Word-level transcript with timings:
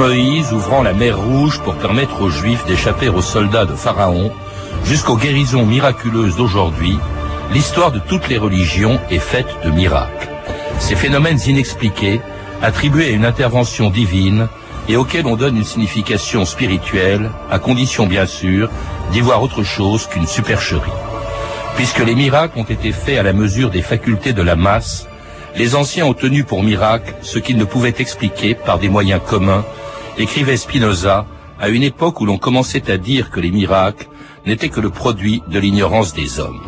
Moïse 0.00 0.54
ouvrant 0.54 0.82
la 0.82 0.94
mer 0.94 1.18
Rouge 1.18 1.60
pour 1.60 1.74
permettre 1.74 2.22
aux 2.22 2.30
Juifs 2.30 2.64
d'échapper 2.64 3.10
aux 3.10 3.20
soldats 3.20 3.66
de 3.66 3.74
Pharaon, 3.74 4.32
jusqu'aux 4.86 5.18
guérisons 5.18 5.66
miraculeuses 5.66 6.36
d'aujourd'hui, 6.36 6.96
l'histoire 7.52 7.92
de 7.92 7.98
toutes 7.98 8.26
les 8.30 8.38
religions 8.38 8.98
est 9.10 9.18
faite 9.18 9.58
de 9.62 9.70
miracles. 9.70 10.30
Ces 10.78 10.96
phénomènes 10.96 11.38
inexpliqués, 11.46 12.22
attribués 12.62 13.08
à 13.08 13.10
une 13.10 13.26
intervention 13.26 13.90
divine, 13.90 14.48
et 14.88 14.96
auxquels 14.96 15.26
on 15.26 15.36
donne 15.36 15.58
une 15.58 15.64
signification 15.64 16.46
spirituelle, 16.46 17.28
à 17.50 17.58
condition 17.58 18.06
bien 18.06 18.24
sûr 18.24 18.70
d'y 19.12 19.20
voir 19.20 19.42
autre 19.42 19.64
chose 19.64 20.06
qu'une 20.06 20.26
supercherie. 20.26 20.90
Puisque 21.76 22.02
les 22.02 22.14
miracles 22.14 22.58
ont 22.58 22.64
été 22.64 22.92
faits 22.92 23.18
à 23.18 23.22
la 23.22 23.34
mesure 23.34 23.68
des 23.68 23.82
facultés 23.82 24.32
de 24.32 24.40
la 24.40 24.56
masse, 24.56 25.08
les 25.56 25.74
anciens 25.74 26.06
ont 26.06 26.14
tenu 26.14 26.44
pour 26.44 26.62
miracle 26.62 27.12
ce 27.20 27.38
qu'ils 27.38 27.58
ne 27.58 27.64
pouvaient 27.64 27.96
expliquer 27.98 28.54
par 28.54 28.78
des 28.78 28.88
moyens 28.88 29.20
communs, 29.28 29.62
écrivait 30.18 30.56
Spinoza, 30.56 31.26
à 31.60 31.68
une 31.68 31.82
époque 31.82 32.20
où 32.20 32.26
l'on 32.26 32.38
commençait 32.38 32.90
à 32.90 32.96
dire 32.96 33.30
que 33.30 33.40
les 33.40 33.50
miracles 33.50 34.08
n'étaient 34.46 34.68
que 34.68 34.80
le 34.80 34.90
produit 34.90 35.42
de 35.48 35.58
l'ignorance 35.58 36.14
des 36.14 36.40
hommes. 36.40 36.60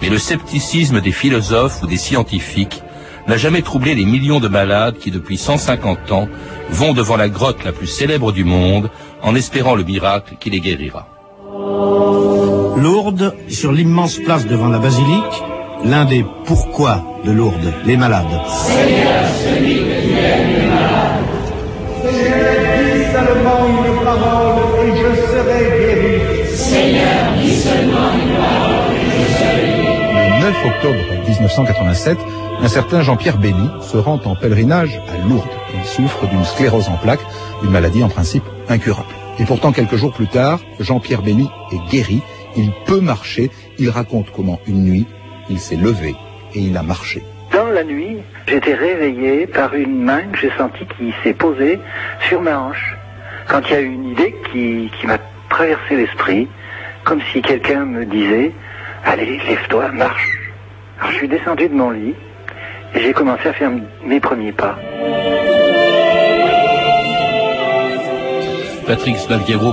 Mais 0.00 0.08
le 0.08 0.18
scepticisme 0.18 1.00
des 1.00 1.12
philosophes 1.12 1.82
ou 1.82 1.86
des 1.86 1.96
scientifiques 1.96 2.82
n'a 3.26 3.36
jamais 3.36 3.62
troublé 3.62 3.94
les 3.94 4.04
millions 4.04 4.40
de 4.40 4.48
malades 4.48 4.96
qui, 4.98 5.10
depuis 5.10 5.36
150 5.36 6.12
ans, 6.12 6.28
vont 6.70 6.94
devant 6.94 7.16
la 7.16 7.28
grotte 7.28 7.64
la 7.64 7.72
plus 7.72 7.86
célèbre 7.86 8.32
du 8.32 8.44
monde 8.44 8.90
en 9.22 9.34
espérant 9.34 9.74
le 9.74 9.84
miracle 9.84 10.36
qui 10.38 10.50
les 10.50 10.60
guérira. 10.60 11.08
Lourdes, 12.76 13.34
sur 13.48 13.72
l'immense 13.72 14.18
place 14.18 14.46
devant 14.46 14.68
la 14.68 14.78
basilique, 14.78 15.42
l'un 15.84 16.04
des 16.04 16.24
pourquoi 16.44 17.04
de 17.24 17.32
Lourdes, 17.32 17.72
les 17.84 17.96
malades. 17.96 18.40
Le 30.14 30.40
9 30.40 30.64
octobre 30.66 31.04
1987, 31.26 32.18
un 32.62 32.68
certain 32.68 33.02
Jean-Pierre 33.02 33.38
Bény 33.38 33.68
se 33.80 33.96
rend 33.96 34.20
en 34.24 34.34
pèlerinage 34.36 35.00
à 35.08 35.16
Lourdes. 35.28 35.48
Il 35.74 35.84
souffre 35.84 36.26
d'une 36.28 36.44
sclérose 36.44 36.88
en 36.88 36.96
plaques, 36.96 37.24
une 37.62 37.70
maladie 37.70 38.02
en 38.02 38.08
principe 38.08 38.44
incurable. 38.68 39.14
Et 39.38 39.44
pourtant, 39.44 39.72
quelques 39.72 39.96
jours 39.96 40.12
plus 40.12 40.28
tard, 40.28 40.60
Jean-Pierre 40.80 41.22
Bény 41.22 41.48
est 41.72 41.90
guéri, 41.90 42.22
il 42.56 42.72
peut 42.86 43.00
marcher, 43.00 43.50
il 43.78 43.90
raconte 43.90 44.30
comment 44.34 44.60
une 44.66 44.84
nuit, 44.84 45.06
il 45.50 45.60
s'est 45.60 45.76
levé 45.76 46.14
et 46.54 46.60
il 46.60 46.76
a 46.76 46.82
marché. 46.82 47.22
Dans 47.58 47.72
la 47.72 47.82
nuit, 47.82 48.18
j'étais 48.46 48.74
réveillé 48.74 49.48
par 49.48 49.74
une 49.74 50.04
main 50.04 50.22
que 50.30 50.38
j'ai 50.38 50.52
sentie 50.56 50.86
qui 50.96 51.12
s'est 51.24 51.34
posée 51.34 51.80
sur 52.28 52.40
ma 52.40 52.56
hanche. 52.56 52.94
Quand 53.48 53.60
il 53.68 53.72
y 53.72 53.74
a 53.74 53.80
eu 53.80 53.86
une 53.86 54.10
idée 54.10 54.32
qui, 54.52 54.88
qui 54.96 55.06
m'a 55.08 55.18
traversé 55.50 55.96
l'esprit, 55.96 56.46
comme 57.02 57.20
si 57.32 57.42
quelqu'un 57.42 57.84
me 57.84 58.04
disait, 58.04 58.52
allez, 59.04 59.40
lève-toi, 59.48 59.88
marche. 59.88 60.38
Alors 61.00 61.10
je 61.10 61.16
suis 61.16 61.26
descendu 61.26 61.68
de 61.68 61.74
mon 61.74 61.90
lit 61.90 62.14
et 62.94 63.00
j'ai 63.00 63.12
commencé 63.12 63.48
à 63.48 63.52
faire 63.52 63.72
mes 64.04 64.20
premiers 64.20 64.52
pas. 64.52 64.78
Patrick 68.88 69.16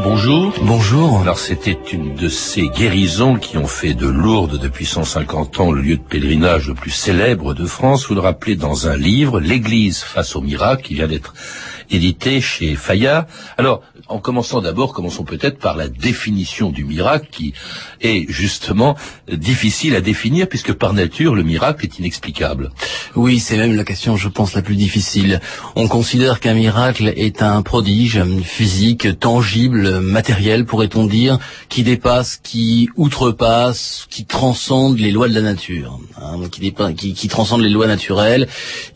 bonjour. 0.04 0.54
Bonjour. 0.64 1.22
Alors 1.22 1.40
c'était 1.40 1.80
une 1.94 2.16
de 2.16 2.28
ces 2.28 2.68
guérisons 2.68 3.38
qui 3.38 3.58
ont 3.58 3.66
fait 3.66 3.94
de 3.94 4.08
Lourdes 4.08 4.60
depuis 4.60 4.86
150 4.86 5.62
ans 5.62 5.72
le 5.72 5.82
lieu 5.82 5.96
de 5.96 6.02
pèlerinage 6.02 6.68
le 6.68 6.74
plus 6.74 6.92
célèbre 6.92 7.54
de 7.54 7.66
France. 7.66 8.08
Vous 8.08 8.16
le 8.16 8.20
rappelez 8.20 8.58
dans 8.58 8.90
un 8.90 8.98
livre, 8.98 9.40
L'Église 9.40 10.00
face 10.00 10.36
au 10.36 10.42
miracle, 10.42 10.84
qui 10.84 10.96
vient 10.96 11.08
d'être 11.08 11.34
édité 11.90 12.42
chez 12.42 12.76
Fayard. 12.76 13.26
Alors, 13.58 13.82
en 14.08 14.20
commençant 14.20 14.62
d'abord, 14.62 14.94
commençons 14.94 15.24
peut-être 15.24 15.58
par 15.58 15.76
la 15.76 15.88
définition 15.88 16.70
du 16.70 16.86
miracle 16.86 17.28
qui 17.32 17.54
est 18.02 18.26
justement 18.30 18.96
difficile 19.32 19.96
à 19.96 20.02
définir 20.02 20.48
puisque 20.48 20.74
par 20.74 20.94
nature 20.94 21.36
le 21.36 21.44
miracle 21.44 21.86
est 21.86 22.00
inexplicable. 22.00 22.72
Oui, 23.16 23.40
c'est 23.40 23.58
même 23.58 23.76
la 23.76 23.84
question, 23.84 24.18
je 24.18 24.30
pense, 24.30 24.54
la 24.54 24.62
plus 24.62 24.76
difficile. 24.76 25.40
On 25.76 25.88
considère 25.88 26.40
qu'un 26.40 26.54
miracle 26.54 27.14
est 27.16 27.42
un 27.42 27.62
prodige 27.62 28.22
physique, 28.44 29.20
tangible, 29.20 30.00
matériel, 30.00 30.66
pourrait-on 30.66 31.06
dire, 31.06 31.40
qui 31.70 31.84
dépasse, 31.84 32.40
qui 32.42 32.90
outrepasse, 32.98 34.08
qui 34.10 34.26
transcende 34.26 35.00
les 35.00 35.12
lois 35.12 35.28
de 35.28 35.34
la 35.34 35.42
nature, 35.42 36.00
hein, 36.22 36.38
qui, 36.52 36.74
qui, 36.96 37.14
qui, 37.14 37.28
transcende 37.28 37.62
les 37.62 37.70
lois 37.70 37.88
naturelles. 37.88 38.48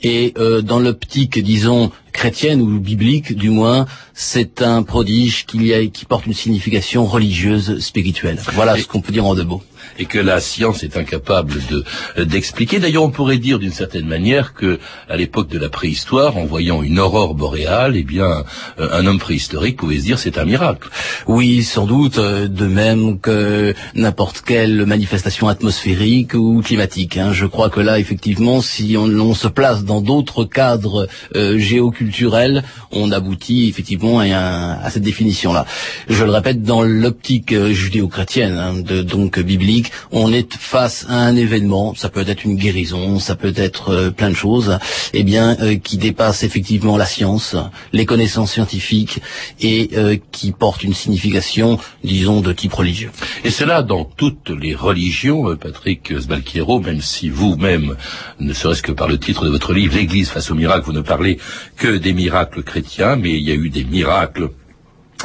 Et 0.04 0.34
euh, 0.38 0.62
dans 0.62 0.80
l'optique, 0.80 1.42
disons, 1.44 1.92
chrétienne 2.12 2.62
ou 2.62 2.80
biblique 2.80 3.36
du 3.36 3.50
moins, 3.50 3.86
c'est 4.14 4.62
un 4.62 4.84
prodige 4.84 5.46
qui, 5.46 6.06
porte 6.08 6.26
une 6.26 6.34
signification 6.34 7.06
religieuse, 7.06 7.80
spirituelle. 7.80 8.40
Voilà 8.54 8.78
ce 8.78 8.88
qu'on 8.88 9.02
peut 9.02 9.12
dire 9.12 9.26
en 9.26 9.36
deux 9.36 9.44
mots 9.44 9.64
et 9.98 10.06
que 10.06 10.20
la 10.20 10.40
science 10.40 10.84
est 10.84 10.98
incapable 10.98 11.56
de 11.70 12.24
d'expliquer. 12.24 12.80
D'ailleurs, 12.80 13.04
on 13.04 13.12
pourrait 13.12 13.38
dire 13.38 13.60
d'une 13.60 13.72
certaine 13.72 14.08
manière 14.08 14.54
que 14.54 14.80
à 15.08 15.18
l'époque 15.18 15.50
de 15.50 15.60
la 15.60 15.70
préhistoire, 15.70 16.38
en 16.38 16.46
voyant 16.46 16.84
une 16.84 17.00
aurore 17.00 17.36
boréale, 17.36 17.96
eh 17.96 18.04
bien, 18.04 18.44
un 18.78 19.06
homme 19.06 19.20
préhistorique 19.20 19.78
pouvait 19.78 19.98
se 19.98 20.04
dire 20.04 20.20
c'est 20.20 20.38
un 20.38 20.46
miracle. 20.46 20.90
Oui, 21.28 21.64
sans 21.64 21.86
doute, 21.86 22.20
de 22.20 22.66
même 22.66 23.20
que 23.20 23.74
n'importe 23.96 24.42
quelle 24.46 24.86
manifestation 24.86 25.48
atmosphérique 25.48 26.34
ou 26.34 26.62
climatique. 26.62 27.18
Hein. 27.18 27.34
Je 27.34 27.46
crois 27.46 27.70
que 27.70 27.80
là, 27.80 28.00
effectivement, 28.00 28.62
si 28.62 28.96
on, 28.98 29.34
se 29.34 29.48
place 29.48 29.84
dans 29.84 30.02
d'autres 30.02 30.44
cadres 30.44 31.08
euh, 31.36 31.58
géoculturels, 31.58 32.64
on 32.92 33.12
aboutit 33.12 33.70
effectivement 33.70 34.20
à, 34.20 34.90
cette 34.90 35.04
définition-là. 35.04 35.66
Je 36.10 36.24
le 36.24 36.32
répète, 36.32 36.64
dans 36.64 36.82
l'optique 36.82 37.54
judéo-chrétienne, 37.54 38.58
hein, 38.58 39.04
donc 39.04 39.40
biblique, 39.40 39.79
on 40.12 40.32
est 40.34 40.54
face 40.56 41.06
à 41.10 41.16
un 41.16 41.36
événement, 41.36 41.94
ça 41.96 42.10
peut 42.10 42.26
être 42.28 42.44
une 42.44 42.56
guérison, 42.56 43.20
ça 43.20 43.36
peut 43.36 43.54
être 43.56 43.90
euh, 43.90 44.12
plein 44.12 44.30
de 44.30 44.36
choses, 44.36 44.78
eh 45.14 45.24
bien, 45.24 45.58
euh, 45.62 45.78
qui 45.78 45.98
dépasse 45.98 46.44
effectivement 46.44 46.98
la 46.98 47.06
science, 47.06 47.56
les 47.94 48.06
connaissances 48.06 48.54
scientifiques 48.54 49.20
et 49.60 49.92
euh, 49.98 50.18
qui 50.32 50.52
porte 50.52 50.84
une 50.84 50.94
signification, 50.94 51.80
disons, 52.04 52.42
de 52.42 52.54
type 52.54 52.74
religieux. 52.74 53.12
Et 53.44 53.52
cela 53.52 53.84
dans 53.84 54.06
toutes 54.06 54.50
les 54.50 54.76
religions, 54.76 55.56
Patrick 55.56 56.14
Sbalquiero, 56.20 56.80
même 56.80 57.02
si 57.02 57.30
vous-même, 57.30 57.96
ne 58.40 58.54
serait-ce 58.54 58.84
que 58.84 58.92
par 58.92 59.08
le 59.08 59.18
titre 59.18 59.46
de 59.46 59.50
votre 59.50 59.74
livre, 59.74 59.96
l'Église 59.96 60.30
face 60.30 60.52
au 60.52 60.56
miracle, 60.56 60.86
vous 60.86 60.94
ne 60.94 61.02
parlez 61.02 61.38
que 61.78 61.98
des 61.98 62.14
miracles 62.14 62.64
chrétiens, 62.64 63.16
mais 63.16 63.32
il 63.32 63.48
y 63.48 63.52
a 63.52 63.56
eu 63.56 63.70
des 63.70 63.84
miracles 63.84 64.50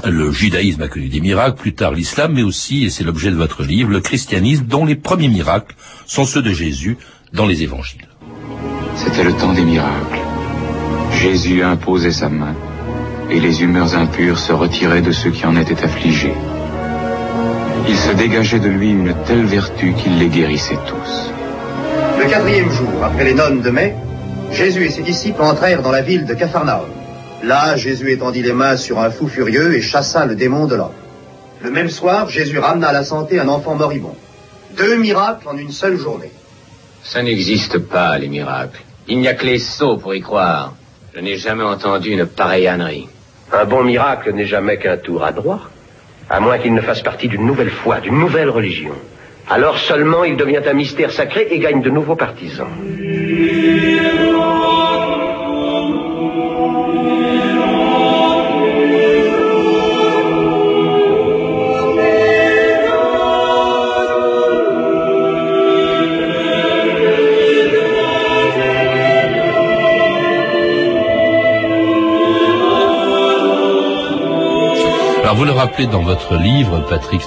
le 0.03 0.33
judaïsme 0.33 0.83
a 0.83 0.89
connu 0.89 1.09
des 1.09 1.21
miracles, 1.21 1.57
plus 1.57 1.75
tard 1.75 1.93
l'islam, 1.93 2.33
mais 2.35 2.43
aussi, 2.43 2.85
et 2.85 2.91
c'est 2.91 3.05
l'objet 3.05 3.31
de 3.31 3.37
votre 3.37 3.63
livre, 3.63 3.91
le 3.91 4.01
christianisme, 4.01 4.65
dont 4.67 4.85
les 4.85 4.97
premiers 4.97 5.29
miracles 5.29 5.75
sont 6.07 6.25
ceux 6.25 6.43
de 6.43 6.53
Jésus 6.53 6.99
dans 7.33 7.47
les 7.47 7.63
évangiles. 7.63 8.09
C'était 8.97 9.25
le 9.25 9.33
temps 9.33 9.53
des 9.53 9.65
miracles. 9.65 10.19
Jésus 11.13 11.63
imposait 11.63 12.11
sa 12.11 12.29
main, 12.29 12.55
et 13.31 13.41
les 13.41 13.63
humeurs 13.63 13.97
impures 13.97 14.39
se 14.39 14.53
retiraient 14.53 15.03
de 15.03 15.13
ceux 15.13 15.31
qui 15.31 15.47
en 15.47 15.57
étaient 15.57 15.83
affligés. 15.83 16.35
Il 17.89 17.97
se 17.97 18.13
dégageait 18.13 18.61
de 18.61 18.69
lui 18.69 18.91
une 18.91 19.15
telle 19.27 19.45
vertu 19.45 19.93
qu'il 19.95 20.19
les 20.19 20.29
guérissait 20.29 20.79
tous. 20.87 21.31
Le 22.19 22.29
quatrième 22.29 22.71
jour, 22.71 23.05
après 23.05 23.25
les 23.25 23.35
nonnes 23.35 23.61
de 23.61 23.71
mai, 23.71 23.95
Jésus 24.53 24.85
et 24.85 24.91
ses 24.91 25.03
disciples 25.03 25.43
entrèrent 25.43 25.83
dans 25.83 25.91
la 25.91 26.03
ville 26.03 26.27
de 26.27 26.35
Capharnaüm. 26.35 27.04
Là, 27.45 27.77
Jésus 27.77 28.11
étendit 28.11 28.43
les 28.43 28.55
mains 28.55 28.79
sur 28.79 28.99
un 29.01 29.11
fou 29.11 29.29
furieux 29.29 29.75
et 29.75 29.83
chassa 29.83 30.25
le 30.25 30.35
démon 30.35 30.65
de 30.67 30.77
l'homme. 30.77 30.99
Le 31.63 31.71
même 31.71 31.91
soir, 31.91 32.31
Jésus 32.31 32.59
ramena 32.59 32.89
à 32.89 32.93
la 32.93 33.05
santé 33.05 33.39
un 33.39 33.49
enfant 33.49 33.75
moribond. 33.75 34.17
Deux 34.79 34.97
miracles 34.97 35.47
en 35.47 35.59
une 35.59 35.71
seule 35.71 35.99
journée. 35.99 36.33
Ça 37.03 37.23
n'existe 37.23 37.79
pas, 37.79 38.17
les 38.17 38.29
miracles. 38.29 38.81
Il 39.09 39.19
n'y 39.19 39.29
a 39.29 39.35
que 39.35 39.45
les 39.45 39.59
sots 39.59 39.99
pour 39.99 40.15
y 40.15 40.23
croire. 40.23 40.73
Je 41.15 41.21
n'ai 41.21 41.37
jamais 41.37 41.65
entendu 41.65 42.13
une 42.13 42.25
pareille 42.25 42.67
ânerie. 42.67 43.09
Un 43.53 43.67
bon 43.67 43.85
miracle 43.85 44.33
n'est 44.33 44.47
jamais 44.47 44.79
qu'un 44.79 44.97
tour 44.97 45.23
à 45.23 45.33
droit, 45.33 45.61
à 46.31 46.41
moins 46.41 46.57
qu'il 46.57 46.73
ne 46.73 46.81
fasse 46.81 47.03
partie 47.03 47.29
d'une 47.29 47.45
nouvelle 47.45 47.71
foi, 47.71 48.01
d'une 48.01 48.19
nouvelle 48.19 48.49
religion. 48.49 48.95
Alors 49.51 49.79
seulement 49.79 50.25
il 50.25 50.39
devient 50.39 50.63
un 50.67 50.73
mystère 50.73 51.13
sacré 51.13 51.47
et 51.51 51.59
gagne 51.59 51.83
de 51.83 51.91
nouveaux 51.91 52.17
partisans. 52.17 52.69
Rappelez 75.65 75.87
dans 75.87 76.03
votre 76.03 76.37
livre, 76.37 76.85
Patrick 76.91 77.23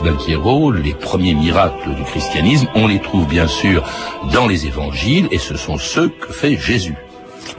les 0.84 0.94
premiers 0.94 1.34
miracles 1.34 1.96
du 1.96 2.04
christianisme, 2.04 2.68
on 2.76 2.86
les 2.86 3.02
trouve 3.02 3.28
bien 3.28 3.48
sûr 3.48 3.84
dans 4.32 4.48
les 4.48 4.68
évangiles, 4.68 5.28
et 5.32 5.40
ce 5.40 5.58
sont 5.58 5.80
ceux 5.80 6.10
que 6.10 6.32
fait 6.32 6.56
Jésus. 6.56 6.94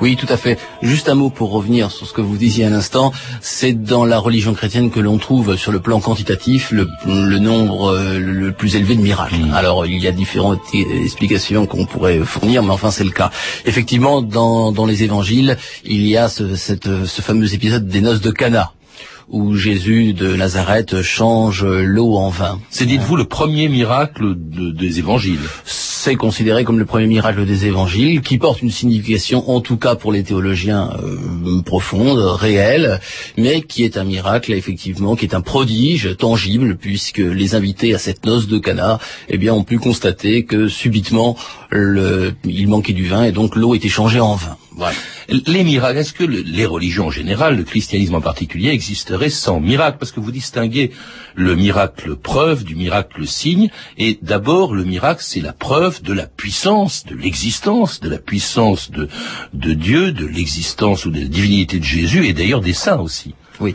Oui, 0.01 0.15
tout 0.15 0.27
à 0.29 0.37
fait. 0.37 0.57
Juste 0.81 1.09
un 1.09 1.17
mot 1.17 1.31
pour 1.31 1.51
revenir 1.51 1.91
sur 1.91 2.07
ce 2.07 2.13
que 2.13 2.21
vous 2.21 2.37
disiez 2.37 2.65
à 2.67 2.71
l'instant. 2.71 3.11
C'est 3.41 3.73
dans 3.73 4.05
la 4.05 4.21
religion 4.21 4.55
chrétienne 4.55 4.93
que 4.93 5.01
l'on 5.01 5.19
trouve, 5.19 5.57
sur 5.57 5.73
le 5.73 5.81
plan 5.81 5.99
quantitatif, 5.99 6.71
le, 6.71 6.87
le 7.07 7.39
nombre 7.41 7.95
euh, 7.95 8.21
le 8.21 8.53
plus 8.53 8.77
élevé 8.77 8.95
de 8.95 9.01
miracles. 9.01 9.35
Mmh. 9.35 9.55
Alors, 9.55 9.85
il 9.85 9.99
y 9.99 10.07
a 10.07 10.13
différentes 10.13 10.61
e- 10.75 11.03
explications 11.05 11.67
qu'on 11.67 11.87
pourrait 11.87 12.21
fournir, 12.21 12.63
mais 12.63 12.71
enfin, 12.71 12.93
c'est 12.93 13.03
le 13.03 13.11
cas. 13.11 13.31
Effectivement, 13.67 14.23
dans, 14.23 14.71
dans 14.71 14.87
les 14.87 15.03
évangiles, 15.03 15.57
il 15.85 16.07
y 16.07 16.17
a 16.17 16.29
ce, 16.29 16.55
cette- 16.55 17.05
ce 17.05 17.21
fameux 17.21 17.53
épisode 17.53 17.89
des 17.89 18.01
noces 18.01 18.21
de 18.21 18.31
Cana 18.31 18.73
où 19.31 19.55
Jésus 19.57 20.13
de 20.15 20.35
Nazareth 20.37 21.03
change 21.03 21.65
l'eau 21.65 22.15
en 22.17 22.31
vin. 22.31 22.59
C'est, 22.71 22.87
dites-vous, 22.87 23.17
le 23.17 23.25
premier 23.25 23.69
miracle 23.69 24.35
de- 24.37 24.71
des 24.71 24.99
évangiles. 24.99 25.41
C'est 25.65 26.15
considéré 26.15 26.65
comme 26.65 26.79
le 26.79 26.85
premier 26.87 27.07
miracle 27.07 27.45
des 27.45 27.67
évangiles, 27.67 28.21
qui 28.23 28.39
porte 28.39 28.63
une 28.63 28.71
signification, 28.71 29.51
en 29.51 29.61
tout 29.61 29.77
cas 29.77 29.97
pour 29.97 30.13
les 30.13 30.23
théologiens, 30.23 30.91
euh, 31.03 31.61
profonde, 31.63 32.19
réelle, 32.19 33.01
mais 33.37 33.61
qui 33.63 33.85
est 33.85 33.97
un 33.99 34.05
miracle, 34.05 34.53
effectivement, 34.53 35.17
qui 35.17 35.27
est 35.27 35.35
un 35.35 35.41
prodige 35.41 36.17
tangible, 36.17 36.77
puisque 36.77 37.19
les 37.19 37.55
invités 37.55 37.95
à 37.95 37.99
cette 37.99 38.25
noce 38.25 38.47
de 38.49 38.59
Cana, 38.59 38.99
eh 39.29 39.37
bien, 39.39 39.53
ont 39.53 39.65
pu 39.65 39.79
constater 39.79 40.45
que 40.45 40.69
subitement, 40.69 41.37
le, 41.71 42.33
il 42.45 42.69
manquait 42.69 42.93
du 42.95 43.07
vin, 43.07 43.25
et 43.25 43.33
donc 43.33 43.57
l'eau 43.57 43.75
était 43.75 43.89
changée 43.89 44.21
en 44.21 44.35
vin. 44.37 44.57
Les 45.47 45.65
miracles, 45.65 45.99
est-ce 45.99 46.13
que 46.13 46.25
le- 46.25 46.41
les 46.41 46.65
religions 46.67 47.07
en 47.07 47.11
général, 47.11 47.57
le 47.57 47.65
christianisme 47.65 48.15
en 48.15 48.21
particulier, 48.21 48.71
existeraient 48.71 49.29
sans 49.31 49.61
miracle? 49.61 49.99
Parce 49.99 50.13
que 50.13 50.21
vous 50.21 50.31
distinguez 50.33 50.93
le 51.35 51.55
miracle 51.57 52.17
preuve 52.17 52.65
du 52.65 52.75
miracle 52.77 53.27
signe, 53.27 53.71
et 53.99 54.19
d'abord 54.23 54.75
le 54.75 54.85
miracle, 54.85 55.23
c'est 55.25 55.41
la 55.41 55.53
preuve 55.53 56.03
de 56.03 56.13
la 56.13 56.27
puissance, 56.27 57.05
de 57.05 57.15
l'existence, 57.15 58.01
de 58.01 58.09
la 58.09 58.19
puissance 58.19 58.91
de, 58.91 59.09
de 59.53 59.73
Dieu, 59.75 60.13
de 60.13 60.27
l'existence 60.27 61.05
ou 61.07 61.11
de 61.11 61.21
la 61.21 61.27
divinité 61.27 61.79
de 61.79 61.85
Jésus, 61.85 62.27
et 62.27 62.33
d'ailleurs 62.33 62.61
des 62.61 62.73
saints 62.73 63.01
aussi. 63.01 63.35
Oui. 63.61 63.75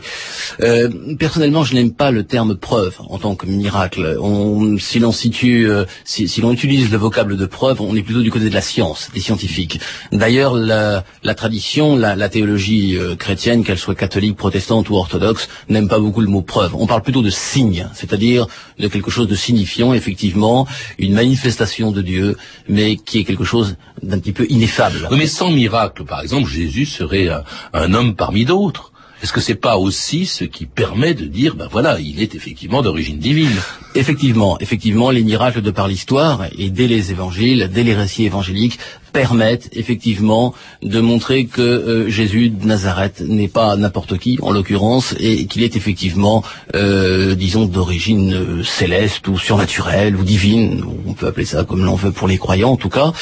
Euh, 0.60 0.88
personnellement, 1.18 1.62
je 1.62 1.74
n'aime 1.74 1.92
pas 1.92 2.10
le 2.10 2.24
terme 2.24 2.56
preuve 2.56 2.96
en 3.00 3.18
tant 3.18 3.34
que 3.34 3.46
miracle. 3.46 4.16
On, 4.20 4.78
si 4.78 4.98
l'on 4.98 5.12
situe, 5.12 5.68
euh, 5.68 5.84
si, 6.04 6.26
si 6.26 6.40
l'on 6.40 6.52
utilise 6.52 6.90
le 6.90 6.96
vocable 6.96 7.36
de 7.36 7.46
preuve, 7.46 7.80
on 7.82 7.94
est 7.94 8.02
plutôt 8.02 8.22
du 8.22 8.30
côté 8.30 8.48
de 8.48 8.54
la 8.54 8.62
science, 8.62 9.10
des 9.12 9.20
scientifiques. 9.20 9.80
D'ailleurs, 10.10 10.54
la, 10.54 11.04
la 11.22 11.34
tradition, 11.34 11.96
la, 11.96 12.16
la 12.16 12.28
théologie 12.30 12.96
euh, 12.96 13.14
chrétienne, 13.14 13.62
qu'elle 13.62 13.78
soit 13.78 13.94
catholique, 13.94 14.36
protestante 14.36 14.88
ou 14.88 14.96
orthodoxe, 14.96 15.48
n'aime 15.68 15.88
pas 15.88 15.98
beaucoup 15.98 16.22
le 16.22 16.28
mot 16.28 16.42
preuve. 16.42 16.74
On 16.74 16.86
parle 16.86 17.02
plutôt 17.02 17.22
de 17.22 17.30
signe, 17.30 17.86
c'est-à-dire 17.94 18.46
de 18.78 18.88
quelque 18.88 19.10
chose 19.10 19.28
de 19.28 19.34
signifiant, 19.34 19.92
effectivement, 19.92 20.66
une 20.98 21.12
manifestation 21.12 21.92
de 21.92 22.00
Dieu, 22.00 22.36
mais 22.68 22.96
qui 22.96 23.18
est 23.18 23.24
quelque 23.24 23.44
chose 23.44 23.76
d'un 24.02 24.18
petit 24.18 24.32
peu 24.32 24.46
ineffable. 24.48 25.08
Mais 25.10 25.26
sans 25.26 25.50
miracle, 25.50 26.04
par 26.04 26.22
exemple, 26.22 26.48
Jésus 26.48 26.86
serait 26.86 27.28
un 27.72 27.92
homme 27.92 28.16
parmi 28.16 28.46
d'autres. 28.46 28.92
Est-ce 29.24 29.32
que 29.32 29.40
c'est 29.40 29.54
pas 29.54 29.78
aussi 29.78 30.26
ce 30.26 30.44
qui 30.44 30.66
permet 30.66 31.14
de 31.14 31.24
dire, 31.24 31.54
ben 31.54 31.66
voilà, 31.72 31.98
il 31.98 32.20
est 32.20 32.34
effectivement 32.34 32.82
d'origine 32.82 33.16
divine? 33.16 33.56
Effectivement, 33.94 34.58
effectivement, 34.60 35.10
les 35.10 35.22
miracles 35.22 35.62
de 35.62 35.70
par 35.70 35.88
l'histoire 35.88 36.44
et 36.58 36.68
dès 36.68 36.88
les 36.88 37.10
évangiles, 37.10 37.70
dès 37.72 37.84
les 37.84 37.94
récits 37.94 38.26
évangéliques 38.26 38.78
permettent 39.14 39.70
effectivement 39.72 40.52
de 40.82 41.00
montrer 41.00 41.46
que 41.46 41.62
euh, 41.62 42.10
Jésus 42.10 42.50
de 42.50 42.66
Nazareth 42.66 43.22
n'est 43.26 43.48
pas 43.48 43.76
n'importe 43.76 44.18
qui, 44.18 44.36
en 44.42 44.50
l'occurrence, 44.50 45.14
et 45.20 45.46
qu'il 45.46 45.62
est 45.62 45.76
effectivement, 45.76 46.42
euh, 46.74 47.34
disons, 47.36 47.64
d'origine 47.64 48.34
euh, 48.34 48.62
céleste 48.64 49.26
ou 49.28 49.38
surnaturelle 49.38 50.16
ou 50.16 50.24
divine. 50.24 50.84
On 51.06 51.14
peut 51.14 51.28
appeler 51.28 51.46
ça 51.46 51.64
comme 51.64 51.84
l'on 51.84 51.94
veut 51.94 52.10
pour 52.12 52.26
les 52.28 52.36
croyants, 52.38 52.72
en 52.72 52.76
tout 52.76 52.88
cas. 52.90 53.12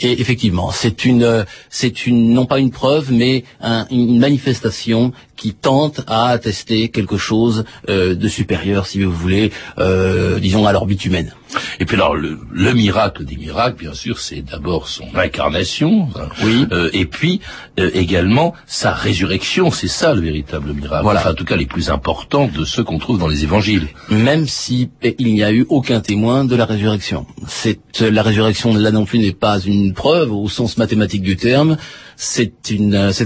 Et 0.00 0.20
effectivement, 0.22 0.72
c'est 0.72 1.04
une, 1.04 1.44
c'est 1.68 2.06
une, 2.06 2.32
non 2.32 2.46
pas 2.46 2.58
une 2.58 2.70
preuve, 2.70 3.12
mais 3.12 3.44
un- 3.60 3.86
une 3.90 4.18
manifestation 4.18 5.12
qui 5.42 5.54
tente 5.54 5.98
à 6.06 6.28
attester 6.28 6.88
quelque 6.96 7.16
chose 7.18 7.64
euh, 7.88 8.14
de 8.14 8.28
supérieur, 8.28 8.86
si 8.86 9.02
vous 9.02 9.10
voulez, 9.24 9.50
euh, 9.78 10.38
disons 10.38 10.66
à 10.68 10.72
l'orbite 10.72 11.04
humaine. 11.04 11.34
Et 11.80 11.84
puis 11.84 11.96
alors, 11.96 12.14
le, 12.14 12.38
le 12.52 12.72
miracle 12.72 13.24
des 13.24 13.36
miracles, 13.36 13.76
bien 13.86 13.92
sûr, 13.92 14.20
c'est 14.20 14.40
d'abord 14.40 14.88
son 14.88 15.04
incarnation, 15.14 16.08
hein, 16.16 16.28
Oui. 16.44 16.66
euh, 16.72 16.88
et 17.00 17.06
puis 17.06 17.40
euh, 17.80 17.90
également 17.92 18.54
sa 18.66 18.92
résurrection, 18.92 19.70
c'est 19.72 19.88
ça 19.88 20.14
le 20.14 20.20
véritable 20.22 20.72
miracle. 20.72 21.02
Voilà. 21.02 21.20
Enfin, 21.20 21.32
en 21.32 21.34
tout 21.34 21.44
cas, 21.44 21.56
les 21.56 21.66
plus 21.66 21.90
importants 21.90 22.48
de 22.58 22.64
ceux 22.64 22.84
qu'on 22.84 22.98
trouve 22.98 23.18
dans 23.18 23.28
les 23.28 23.42
évangiles. 23.42 23.88
Même 24.08 24.46
si 24.46 24.90
eh, 25.02 25.14
il 25.18 25.34
n'y 25.34 25.42
a 25.42 25.52
eu 25.52 25.66
aucun 25.68 26.00
témoin 26.00 26.44
de 26.44 26.54
la 26.56 26.64
résurrection. 26.64 27.26
C'est 27.48 27.80
la 28.00 28.22
résurrection 28.22 28.74
là 28.74 28.90
non 28.92 29.04
plus 29.04 29.18
n'est 29.18 29.32
pas 29.32 29.58
une 29.60 29.92
preuve 29.92 30.32
au 30.32 30.48
sens 30.48 30.78
mathématique 30.78 31.22
du 31.22 31.36
terme. 31.36 31.76
C'est 32.16 32.52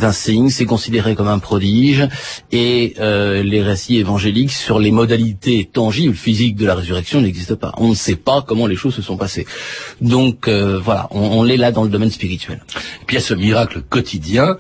un 0.03 0.13
signe, 0.13 0.49
c'est 0.49 0.65
considéré 0.65 1.15
comme 1.15 1.29
un 1.29 1.39
prodige, 1.39 2.06
et 2.53 2.95
euh, 3.01 3.43
les 3.43 3.63
récits 3.63 3.97
évangéliques 3.97 4.53
sur 4.53 4.79
les 4.79 4.91
modalités 4.91 5.69
tangibles, 5.71 6.15
physiques 6.15 6.57
de 6.57 6.67
la 6.67 6.75
résurrection 6.75 7.21
n'existent 7.21 7.57
pas. 7.57 7.73
On 7.79 7.89
ne 7.89 7.95
sait 7.95 8.17
pas 8.17 8.43
comment 8.43 8.67
les 8.67 8.77
choses 8.77 8.95
se 8.95 9.03
sont 9.03 9.17
passées. 9.17 9.47
Donc 10.01 10.49
euh, 10.49 10.79
voilà, 10.79 11.09
on, 11.11 11.21
on 11.21 11.47
est 11.47 11.57
là 11.57 11.73
dans 11.73 11.83
le 11.83 11.89
domaine 11.91 12.11
spirituel. 12.11 12.63
Puis 13.07 13.17
il 13.17 13.21
y 13.21 13.23
a 13.23 13.27
ce 13.27 13.35
miracle 13.35 13.83
quotidien 13.83 14.57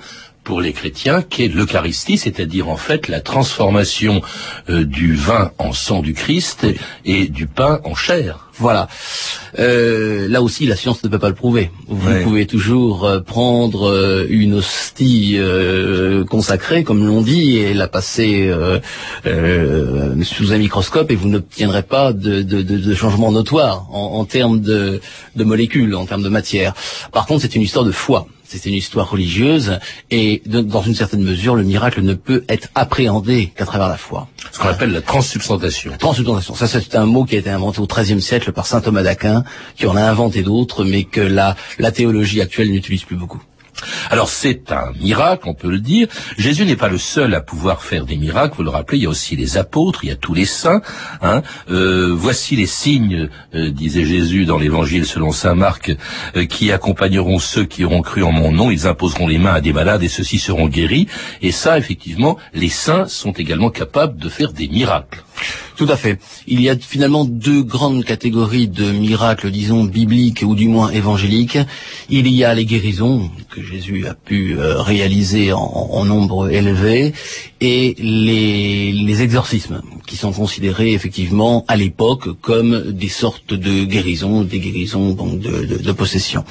pour 0.46 0.60
les 0.60 0.72
chrétiens 0.72 1.22
qui 1.22 1.44
est 1.44 1.48
l'Eucharistie, 1.58 2.18
c'est-à-dire 2.18 2.68
en 2.68 2.76
fait 2.76 3.08
la 3.08 3.20
transformation 3.20 4.22
euh, 4.70 4.84
du 4.84 5.14
vin 5.28 5.50
en 5.58 5.72
sang 5.72 6.00
du 6.08 6.14
Christ 6.14 6.66
et 7.04 7.26
du 7.26 7.46
pain 7.58 7.80
en 7.84 7.94
chair. 7.96 8.32
Voilà. 8.58 8.88
Euh, 9.58 10.28
là 10.28 10.40
aussi, 10.40 10.64
la 10.66 10.76
science 10.76 11.02
ne 11.04 11.08
peut 11.10 11.18
pas 11.18 11.28
le 11.28 11.34
prouver. 11.34 11.70
Vous 11.88 12.08
Ouais. 12.08 12.22
pouvez 12.22 12.46
toujours 12.46 13.04
euh, 13.04 13.20
prendre 13.20 13.90
euh, 13.90 14.26
une 14.30 14.54
hostie 14.54 15.34
euh, 15.36 16.24
consacrée, 16.24 16.82
comme 16.82 17.04
l'on 17.06 17.20
dit, 17.20 17.58
et 17.58 17.74
la 17.74 17.88
passer 17.88 18.46
euh, 18.48 18.78
euh, 19.26 20.22
sous 20.22 20.52
un 20.52 20.58
microscope, 20.58 21.10
et 21.10 21.16
vous 21.16 21.28
n'obtiendrez 21.28 21.82
pas 21.82 22.12
de, 22.14 22.40
de, 22.42 22.62
de, 22.62 22.78
de 22.78 22.94
changement 22.94 23.30
notoire 23.32 23.86
en, 23.92 24.20
en 24.20 24.24
termes 24.24 24.60
de, 24.60 25.00
de 25.34 25.44
molécules, 25.44 25.94
en 25.94 26.06
termes 26.06 26.22
de 26.22 26.28
matière. 26.30 26.72
Par 27.12 27.26
contre, 27.26 27.42
c'est 27.42 27.56
une 27.56 27.62
histoire 27.62 27.84
de 27.84 27.92
foi. 27.92 28.26
C'est 28.48 28.64
une 28.66 28.74
histoire 28.74 29.10
religieuse, 29.10 29.78
et 30.10 30.42
de- 30.46 30.60
dans 30.60 30.82
une 30.82 30.94
certaine 30.94 31.22
mesure, 31.22 31.56
le 31.56 31.64
miracle 31.64 32.00
ne 32.02 32.14
peut 32.14 32.44
être 32.48 32.68
appréhendé 32.74 33.52
qu'à 33.56 33.64
travers 33.66 33.88
la 33.88 33.96
foi. 33.96 34.28
Ce 34.52 34.58
qu'on 34.58 34.68
appelle 34.68 34.92
la 34.92 35.02
transsubstantation. 35.02 35.92
Transsubstantiation, 35.98 36.54
ça 36.54 36.68
c'est 36.68 36.94
un 36.94 37.06
mot 37.06 37.24
qui 37.24 37.34
a 37.36 37.38
été 37.38 37.50
inventé 37.50 37.80
au 37.80 37.86
XIIIe 37.86 38.22
siècle 38.22 38.52
par 38.52 38.66
saint 38.66 38.80
Thomas 38.80 39.02
d'Aquin, 39.02 39.42
qui 39.76 39.86
en 39.86 39.96
a 39.96 40.02
inventé 40.02 40.42
d'autres, 40.42 40.84
mais 40.84 41.04
que 41.04 41.20
la, 41.20 41.56
la 41.78 41.90
théologie 41.90 42.40
actuelle 42.40 42.70
n'utilise 42.70 43.02
plus 43.04 43.16
beaucoup. 43.16 43.42
Alors 44.10 44.28
c'est 44.28 44.72
un 44.72 44.92
miracle, 45.00 45.48
on 45.48 45.54
peut 45.54 45.70
le 45.70 45.80
dire. 45.80 46.08
Jésus 46.38 46.64
n'est 46.64 46.76
pas 46.76 46.88
le 46.88 46.98
seul 46.98 47.34
à 47.34 47.40
pouvoir 47.40 47.82
faire 47.82 48.06
des 48.06 48.16
miracles. 48.16 48.54
Vous 48.56 48.62
le 48.62 48.70
rappelez, 48.70 48.98
il 48.98 49.04
y 49.04 49.06
a 49.06 49.10
aussi 49.10 49.36
les 49.36 49.56
apôtres, 49.56 50.04
il 50.04 50.08
y 50.08 50.12
a 50.12 50.16
tous 50.16 50.34
les 50.34 50.44
saints. 50.44 50.80
Hein. 51.22 51.42
Euh, 51.70 52.12
voici 52.14 52.56
les 52.56 52.66
signes, 52.66 53.28
euh, 53.54 53.70
disait 53.70 54.04
Jésus 54.04 54.44
dans 54.44 54.58
l'Évangile 54.58 55.06
selon 55.06 55.32
saint 55.32 55.54
Marc, 55.54 55.94
euh, 56.36 56.46
qui 56.46 56.72
accompagneront 56.72 57.38
ceux 57.38 57.64
qui 57.64 57.84
auront 57.84 58.02
cru 58.02 58.22
en 58.22 58.32
mon 58.32 58.52
nom. 58.52 58.70
Ils 58.70 58.86
imposeront 58.86 59.28
les 59.28 59.38
mains 59.38 59.54
à 59.54 59.60
des 59.60 59.72
malades 59.72 60.02
et 60.02 60.08
ceux-ci 60.08 60.38
seront 60.38 60.68
guéris. 60.68 61.06
Et 61.42 61.52
ça, 61.52 61.78
effectivement, 61.78 62.38
les 62.54 62.68
saints 62.68 63.06
sont 63.06 63.32
également 63.32 63.70
capables 63.70 64.18
de 64.18 64.28
faire 64.28 64.52
des 64.52 64.68
miracles. 64.68 65.22
Tout 65.76 65.86
à 65.90 65.96
fait. 65.96 66.18
Il 66.46 66.62
y 66.62 66.70
a 66.70 66.76
finalement 66.78 67.26
deux 67.26 67.62
grandes 67.62 68.02
catégories 68.02 68.66
de 68.66 68.90
miracles, 68.92 69.50
disons, 69.50 69.84
bibliques 69.84 70.42
ou 70.42 70.54
du 70.54 70.68
moins 70.68 70.90
évangéliques. 70.90 71.58
Il 72.08 72.28
y 72.28 72.44
a 72.44 72.54
les 72.54 72.64
guérisons 72.64 73.30
que 73.50 73.62
Jésus 73.62 74.06
a 74.06 74.14
pu 74.14 74.56
euh, 74.58 74.80
réaliser 74.80 75.52
en, 75.52 76.04
nombre 76.06 76.50
élevé 76.50 77.12
et 77.60 77.94
les, 77.98 79.22
exorcismes 79.22 79.82
qui 80.06 80.16
sont 80.16 80.32
considérés 80.32 80.92
effectivement 80.92 81.64
à 81.68 81.76
l'époque 81.76 82.28
comme 82.40 82.92
des 82.92 83.08
sortes 83.08 83.52
de 83.52 83.84
guérisons, 83.84 84.42
des 84.42 84.60
guérisons 84.60 85.12
de 85.12 85.92
possession. 85.92 86.44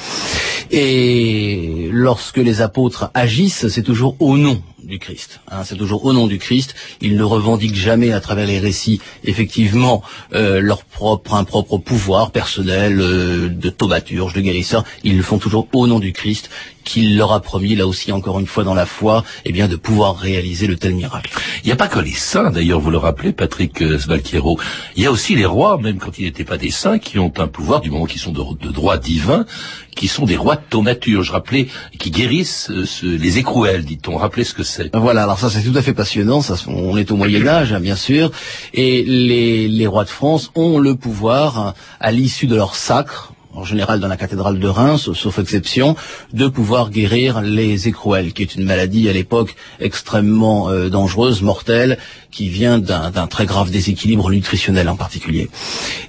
Et 0.72 1.90
lorsque 1.92 2.38
les 2.38 2.62
apôtres 2.62 3.12
agissent, 3.14 3.68
c'est 3.70 3.84
toujours 3.84 4.16
au 4.20 4.38
nom 4.38 4.62
du 4.86 5.00
Christ. 5.00 5.40
hein, 5.52 5.64
c'est 5.64 5.76
toujours 5.76 6.06
au 6.06 6.14
nom 6.14 6.28
du 6.28 6.38
Christ. 6.38 6.76
Ils 7.02 7.16
ne 7.18 7.24
revendiquent 7.24 7.76
jamais 7.76 8.12
à 8.12 8.20
travers 8.20 8.48
les 8.48 8.60
récits, 8.60 9.02
effectivement, 9.24 10.04
euh, 10.34 10.60
leur 10.62 10.84
propre, 10.84 11.34
un 11.34 11.44
propre 11.44 11.78
pouvoir 11.78 12.32
personnel 12.32 13.00
euh, 13.02 13.50
de 13.50 13.70
thaumaturge, 13.70 14.34
de 14.34 14.42
guérisseur. 14.42 14.84
Ils 15.04 15.18
le 15.18 15.24
font 15.24 15.38
toujours 15.38 15.68
au 15.74 15.88
nom 15.88 16.00
du 16.00 16.14
Christ, 16.14 16.50
qu'il 16.84 17.18
leur 17.18 17.32
a 17.32 17.42
promis, 17.42 17.76
là 17.76 17.88
aussi 17.88 18.12
encore 18.12 18.40
une 18.40 18.46
fois 18.46 18.64
dans 18.64 18.76
la 18.76 18.86
foi, 18.86 19.24
eh 19.44 19.52
bien 19.52 19.68
de 19.68 19.76
pouvoir 19.76 20.18
réaliser 20.18 20.68
le 20.68 20.76
tel 20.76 20.94
miracle. 20.94 21.32
Il 21.64 21.68
n'y 21.68 21.74
a 21.74 21.76
pas 21.76 21.88
que 21.88 22.00
les 22.00 22.12
saints, 22.12 22.52
d'ailleurs, 22.52 22.80
vous 22.80 22.92
le 22.92 22.98
rappelez, 22.98 23.34
Patrick 23.34 23.82
euh, 23.82 23.98
Svalquiero. 23.98 24.60
Il 24.96 25.04
y 25.04 25.08
a 25.08 25.12
aussi 25.12 25.36
les 25.36 25.46
rois, 25.46 25.78
même 25.80 25.98
quand 25.98 26.18
ils 26.20 26.26
n'étaient 26.26 26.44
pas 26.44 26.58
des 26.58 26.72
saints, 26.72 27.00
qui 27.00 27.18
ont 27.18 27.34
un 27.38 27.48
pouvoir, 27.48 27.82
du 27.82 27.90
moment 27.90 28.06
qu'ils 28.06 28.22
sont 28.22 28.32
de 28.32 28.72
droit 28.72 28.98
divin, 28.98 29.46
qui 29.96 30.08
sont 30.08 30.26
des 30.26 30.36
rois 30.38 30.58
de 30.58 30.62
thaumaturge, 30.70 31.32
rappelez, 31.32 31.68
qui 31.98 32.12
guérissent 32.12 32.70
euh, 32.70 32.86
ce- 32.86 33.06
les 33.06 33.38
écrouelles, 33.38 33.86
dit-on. 33.86 34.18
Rappelez 34.18 34.44
ce 34.44 34.54
que 34.54 34.64
c'est. 34.64 34.96
Voilà, 34.96 35.24
alors 35.24 35.40
ça 35.40 35.50
c'est 35.50 35.64
tout 35.64 35.78
à 35.78 35.82
fait 35.82 35.94
passionnant, 35.94 36.42
ça, 36.42 36.56
on 36.68 36.98
est 36.98 37.12
au 37.12 37.16
Moyen 37.16 37.48
Âge 37.48 37.72
hein, 37.74 37.80
bien 37.80 37.96
sûr, 37.96 38.32
et 38.74 39.04
les, 39.04 39.68
les 39.68 39.88
rois 39.88 40.04
de 40.04 40.10
France 40.10 40.52
ont 40.56 40.78
le 40.80 40.96
pouvoir, 40.96 41.60
hein, 41.60 41.74
à 42.00 42.12
l'issue 42.12 42.48
de 42.48 42.56
leur 42.56 42.76
sacre, 42.76 43.32
en 43.56 43.64
général 43.64 44.00
dans 44.00 44.08
la 44.08 44.18
cathédrale 44.18 44.60
de 44.60 44.68
Reims, 44.68 45.12
sauf 45.14 45.40
exception, 45.40 45.96
de 46.34 46.48
pouvoir 46.48 46.90
guérir 46.90 47.42
les 47.42 47.88
écrouelles, 47.88 48.34
qui 48.34 48.42
est 48.42 48.56
une 48.56 48.64
maladie 48.64 49.10
à 49.10 49.14
l'époque 49.14 49.56
extrêmement 49.80 50.70
euh, 50.70 50.90
dangereuse, 50.90 51.42
mortelle, 51.42 51.98
qui 52.32 52.50
vient 52.50 52.80
d'un 52.80 53.28
très 53.28 53.46
grave 53.46 53.72
déséquilibre 53.72 54.30
nutritionnel 54.30 54.90
en 54.90 54.98
particulier. 54.98 55.50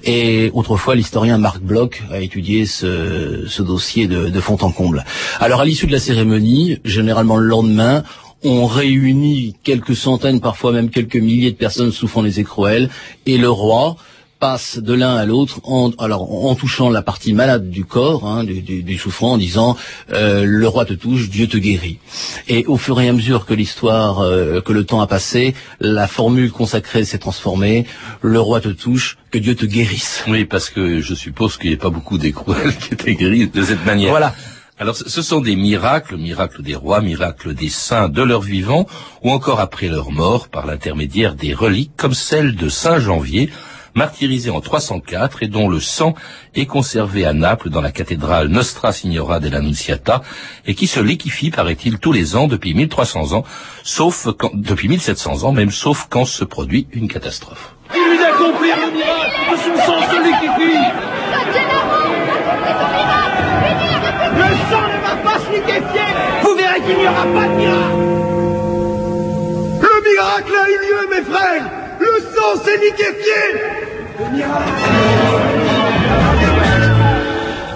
Et 0.03 0.51
autrefois, 0.53 0.93
l'historien 0.95 1.37
Marc 1.37 1.61
Bloch 1.61 2.03
a 2.11 2.19
étudié 2.19 2.65
ce, 2.65 3.61
dossier 3.61 4.07
de, 4.07 4.27
de 4.27 4.39
fond 4.41 4.57
en 4.61 4.71
comble. 4.71 5.05
Alors 5.39 5.61
à 5.61 5.65
l'issue 5.65 5.87
de 5.87 5.93
la 5.93 5.99
cérémonie, 5.99 6.79
généralement 6.83 7.37
le 7.37 7.47
lendemain, 7.47 8.03
on 8.43 8.65
réunit 8.65 9.55
quelques 9.63 9.95
centaines, 9.95 10.41
parfois 10.41 10.71
même 10.71 10.89
quelques 10.89 11.15
milliers 11.15 11.51
de 11.51 11.57
personnes 11.57 11.91
souffrant 11.91 12.23
des 12.23 12.39
écrouelles, 12.39 12.89
et 13.25 13.37
le 13.37 13.49
roi, 13.49 13.95
passe 14.39 14.77
de 14.77 14.93
l'un 14.93 15.15
à 15.15 15.25
l'autre 15.25 15.59
en, 15.63 15.91
alors 15.99 16.45
en 16.45 16.55
touchant 16.55 16.89
la 16.89 17.01
partie 17.01 17.33
malade 17.33 17.69
du 17.69 17.85
corps 17.85 18.25
hein, 18.27 18.43
du, 18.43 18.97
souffrant 18.97 19.33
en 19.33 19.37
disant 19.37 19.77
euh, 20.13 20.43
le 20.45 20.67
roi 20.67 20.85
te 20.85 20.93
touche 20.93 21.29
Dieu 21.29 21.47
te 21.47 21.57
guérit 21.57 21.99
et 22.47 22.65
au 22.65 22.77
fur 22.77 22.99
et 23.01 23.09
à 23.09 23.13
mesure 23.13 23.45
que 23.45 23.53
l'histoire 23.53 24.19
euh, 24.19 24.61
que 24.61 24.73
le 24.73 24.83
temps 24.83 25.01
a 25.01 25.07
passé 25.07 25.55
la 25.79 26.07
formule 26.07 26.51
consacrée 26.51 27.05
s'est 27.05 27.17
transformée 27.17 27.85
le 28.21 28.39
roi 28.39 28.61
te 28.61 28.69
touche 28.69 29.17
que 29.31 29.37
Dieu 29.37 29.55
te 29.55 29.65
guérisse 29.65 30.23
oui 30.27 30.45
parce 30.45 30.69
que 30.69 31.01
je 31.01 31.15
suppose 31.15 31.57
qu'il 31.57 31.69
n'y 31.69 31.75
a 31.75 31.79
pas 31.79 31.89
beaucoup 31.89 32.17
d'écrouelles 32.17 32.75
qui 32.79 32.93
étaient 32.93 33.15
guéries 33.15 33.47
de 33.47 33.63
cette 33.63 33.85
manière. 33.85 34.09
Voilà. 34.09 34.33
Alors 34.79 34.95
ce 34.95 35.21
sont 35.23 35.41
des 35.41 35.55
miracles, 35.55 36.17
miracles 36.17 36.61
des 36.61 36.75
rois, 36.75 37.01
miracles 37.01 37.55
des 37.55 37.69
saints 37.69 38.09
de 38.09 38.21
leur 38.21 38.41
vivant, 38.41 38.85
ou 39.23 39.31
encore 39.31 39.59
après 39.59 39.87
leur 39.87 40.11
mort 40.11 40.49
par 40.49 40.67
l'intermédiaire 40.67 41.33
des 41.33 41.53
reliques 41.53 41.93
comme 41.97 42.13
celle 42.13 42.55
de 42.55 42.69
Saint 42.69 42.99
Janvier, 42.99 43.49
martyrisé 43.97 44.51
en 44.51 44.61
304 44.61 45.43
et 45.43 45.47
dont 45.47 45.67
le 45.67 45.79
sang 45.79 46.13
est 46.55 46.67
conservé 46.67 47.25
à 47.25 47.33
Naples 47.33 47.69
dans 47.69 47.81
la 47.81 47.91
cathédrale 47.91 48.47
Nostra 48.47 48.93
Signora 48.93 49.39
dell'Annunziata 49.39 50.21
et 50.67 50.75
qui 50.75 50.85
se 50.85 50.99
liquifie, 50.99 51.49
paraît-il, 51.49 51.97
tous 51.97 52.11
les 52.11 52.35
ans 52.35 52.47
depuis 52.47 52.75
1300 52.75 53.33
ans, 53.33 53.43
sauf 53.83 54.27
quand, 54.37 54.51
depuis 54.53 54.87
1700 54.87 55.43
ans 55.43 55.51
même, 55.51 55.71
sauf 55.71 56.05
quand 56.09 56.25
se 56.25 56.45
produit 56.45 56.87
une 56.93 57.07
catastrophe. 57.07 57.75
Il 57.95 58.11
lui 58.11 58.19
d'accomplir 58.19 58.75
le 58.77 58.91
miracle 58.93 59.51
de 59.51 59.57
son 59.57 59.75
sang 59.83 59.99
se 60.11 60.17
liquifie. 60.23 60.77
Le 64.37 64.49
sang 64.69 64.85
ne 64.93 64.99
va 65.01 65.15
pas 65.23 65.39
se 65.39 65.49
liquéfier. 65.55 66.07
Vous 66.43 66.55
verrez 66.55 66.81
qu'il 66.81 66.97
n'y 66.97 67.07
aura 67.07 67.23
pas 67.23 67.47
de 67.47 67.55
miracle. 67.55 67.97
Le 69.81 69.93
miracle 70.11 70.53
a 70.53 70.69
eu 70.69 70.77
lieu, 70.85 71.15
mes 71.15 71.23
frères. 71.23 71.71
Le 71.99 72.21
sang 72.21 72.63
s'est 72.63 72.77
liquéfié 72.77 73.76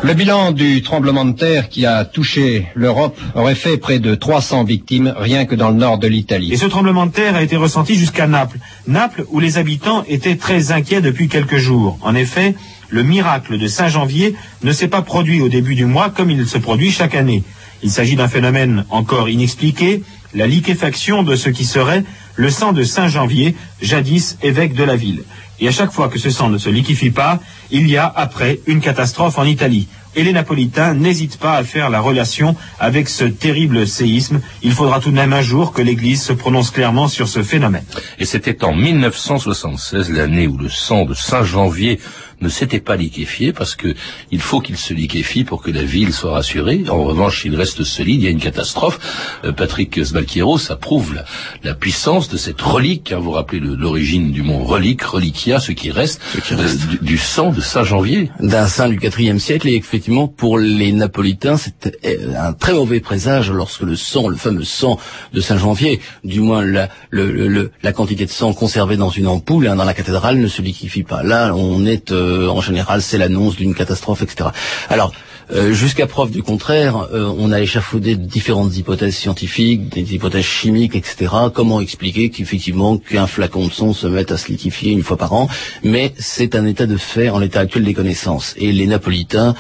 le 0.04 0.14
bilan 0.14 0.52
du 0.52 0.82
tremblement 0.82 1.26
de 1.26 1.34
terre 1.34 1.70
qui 1.70 1.86
a 1.86 2.04
touché 2.04 2.66
l'Europe 2.74 3.20
aurait 3.36 3.56
fait 3.56 3.78
près 3.78 4.00
de 4.00 4.16
300 4.16 4.64
victimes 4.64 5.14
rien 5.16 5.46
que 5.46 5.54
dans 5.54 5.70
le 5.70 5.76
nord 5.76 6.00
de 6.00 6.08
l'Italie. 6.08 6.52
Et 6.52 6.58
ce 6.58 6.66
tremblement 6.66 7.06
de 7.06 7.12
terre 7.12 7.36
a 7.36 7.44
été 7.44 7.58
ressenti 7.58 7.96
jusqu'à 7.96 8.26
Naples. 8.26 8.58
Naples 8.88 9.26
où 9.30 9.40
les 9.40 9.58
habitants 9.58 10.04
étaient 10.08 10.36
très 10.36 10.72
inquiets 10.72 11.02
depuis 11.02 11.28
quelques 11.28 11.58
jours. 11.58 12.00
En 12.02 12.16
effet, 12.16 12.56
le 12.90 13.04
miracle 13.04 13.60
de 13.60 13.68
Saint-Janvier 13.68 14.36
ne 14.64 14.72
s'est 14.72 14.88
pas 14.88 15.04
produit 15.04 15.42
au 15.42 15.50
début 15.50 15.76
du 15.76 15.86
mois 15.86 16.10
comme 16.10 16.32
il 16.32 16.48
se 16.48 16.58
produit 16.58 16.92
chaque 16.92 17.14
année. 17.16 17.44
Il 17.84 17.92
s'agit 17.92 18.16
d'un 18.16 18.28
phénomène 18.28 18.86
encore 18.90 19.30
inexpliqué, 19.30 20.04
la 20.34 20.48
liquéfaction 20.48 21.24
de 21.24 21.36
ce 21.36 21.50
qui 21.50 21.66
serait 21.66 22.04
le 22.36 22.50
sang 22.50 22.72
de 22.72 22.84
Saint-Janvier, 22.84 23.56
jadis 23.82 24.38
évêque 24.42 24.74
de 24.74 24.84
la 24.84 24.96
ville. 24.96 25.24
Et 25.62 25.68
à 25.68 25.72
chaque 25.72 25.92
fois 25.92 26.10
que 26.10 26.18
ce 26.20 26.32
sang 26.32 26.50
ne 26.50 26.58
se 26.58 26.70
liquifie 26.70 27.12
pas, 27.12 27.40
il 27.70 27.88
y 27.88 27.96
a 27.96 28.12
après 28.14 28.60
une 28.66 28.82
catastrophe 28.82 29.38
en 29.38 29.46
Italie. 29.46 29.88
Et 30.16 30.24
les 30.24 30.34
Napolitains 30.34 30.94
n'hésitent 30.94 31.38
pas 31.38 31.56
à 31.56 31.64
faire 31.64 31.90
la 31.90 32.02
relation 32.02 32.56
avec 32.80 33.08
ce 33.08 33.24
terrible 33.24 33.88
séisme. 33.88 34.42
Il 34.62 34.74
faudra 34.74 35.00
tout 35.00 35.12
de 35.12 35.16
même 35.16 35.32
un 35.32 35.42
jour 35.42 35.72
que 35.72 35.82
l'Église 35.82 36.22
se 36.22 36.34
prononce 36.34 36.72
clairement 36.72 37.08
sur 37.08 37.30
ce 37.30 37.44
phénomène. 37.44 37.86
Et 38.20 38.26
c'était 38.26 38.66
en 38.66 38.74
1976, 38.74 40.12
l'année 40.12 40.48
où 40.48 40.58
le 40.58 40.68
sang 40.68 41.06
de 41.06 41.14
Saint-Janvier 41.14 42.00
ne 42.42 42.50
s'était 42.50 42.80
pas 42.80 42.96
liquéfié 42.96 43.54
parce 43.54 43.76
que 43.76 43.94
il 44.32 44.42
faut 44.42 44.60
qu'il 44.62 44.78
se 44.78 44.94
liquéfie 44.94 45.44
pour 45.44 45.62
que 45.62 45.72
la 45.72 45.84
ville 45.84 46.14
soit 46.14 46.32
rassurée. 46.32 46.84
En 46.90 47.04
revanche, 47.04 47.42
s'il 47.42 47.56
reste 47.56 47.84
solide, 47.84 48.22
il 48.22 48.26
y 48.26 48.28
a 48.28 48.32
une 48.32 48.40
catastrophe. 48.40 49.00
Euh, 49.44 49.52
Patrick 49.52 50.04
Sbalquiero, 50.04 50.58
ça 50.58 50.76
prouve 50.76 51.16
la, 51.64 51.74
puissance 51.74 52.30
de 52.30 52.38
cette 52.38 52.62
relique. 52.62 53.12
Hein, 53.12 53.20
vous 53.20 53.32
rappelez 53.32 53.60
l'origine 53.60 54.32
du 54.32 54.44
mot 54.44 54.64
relique, 54.64 55.04
reliquia, 55.04 55.60
ce 55.60 55.72
qui 55.72 55.92
reste, 55.92 56.22
euh, 56.52 56.68
du, 57.02 57.18
sang 57.18 57.52
de 57.52 57.62
Saint-Janvier. 57.62 58.30
D'un 58.40 58.68
saint 58.68 58.90
du 58.90 59.00
IVe 59.00 59.40
siècle. 59.40 59.68
Et 59.68 59.76
effectivement, 59.76 60.28
pour 60.28 60.58
les 60.58 60.92
Napolitains, 60.92 61.58
c'était 61.58 61.98
euh, 62.06 62.34
un 62.38 62.54
très 62.54 62.74
mauvais 62.74 63.00
présage 63.00 63.52
lorsque 63.52 63.82
le 63.82 63.96
sang, 63.96 64.28
le 64.28 64.36
fameux 64.36 64.64
sang 64.64 65.00
de 65.34 65.42
Saint-Janvier, 65.42 66.00
du 66.24 66.40
moins 66.42 66.64
la, 66.64 66.90
la 67.12 67.92
quantité 67.94 68.26
de 68.26 68.32
sang 68.32 68.54
conservée 68.54 68.98
dans 68.98 69.10
une 69.10 69.28
ampoule 69.28 69.68
hein, 69.68 69.76
dans 69.76 69.86
la 69.86 69.94
cathédrale 69.94 70.38
ne 70.38 70.48
se 70.48 70.62
liquéfie 70.62 71.04
pas. 71.04 71.24
Là, 71.24 71.54
on 71.56 71.86
est 71.86 72.12
euh, 72.12 72.31
en 72.50 72.62
général, 72.62 73.02
c'est 73.02 73.18
l'annonce 73.18 73.56
d'une 73.56 73.76
catastrophe, 73.76 74.22
etc. 74.22 74.50
Alors, 74.90 75.12
euh, 75.54 75.74
jusqu'à 75.74 76.08
preuve 76.08 76.32
du 76.32 76.44
contraire, 76.44 77.08
euh, 77.14 77.34
on 77.38 77.52
a 77.52 77.60
échafaudé 77.60 78.16
différentes 78.16 78.76
hypothèses 78.78 79.16
scientifiques, 79.16 79.90
des 79.90 80.14
hypothèses 80.14 80.46
chimiques, 80.46 80.96
etc. 80.96 81.28
Comment 81.54 81.82
expliquer 81.82 82.30
qu'effectivement 82.30 82.98
qu'un 82.98 83.28
flacon 83.28 83.68
de 83.68 83.72
sang 83.74 83.94
se 83.94 84.08
mette 84.08 84.32
à 84.32 84.38
se 84.38 84.48
liquifier 84.48 84.92
une 84.92 85.04
fois 85.04 85.18
par 85.18 85.34
an? 85.34 85.50
Mais 85.84 86.14
c'est 86.18 86.56
un 86.56 86.66
état 86.66 86.86
de 86.86 86.96
fait 86.98 87.30
en 87.30 87.40
l'état 87.40 87.60
actuel 87.60 87.84
des 87.84 87.94
connaissances. 87.94 88.54
Et 88.58 88.72
les 88.72 88.88
Napolitains, 88.88 89.56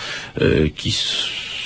qui 0.78 0.92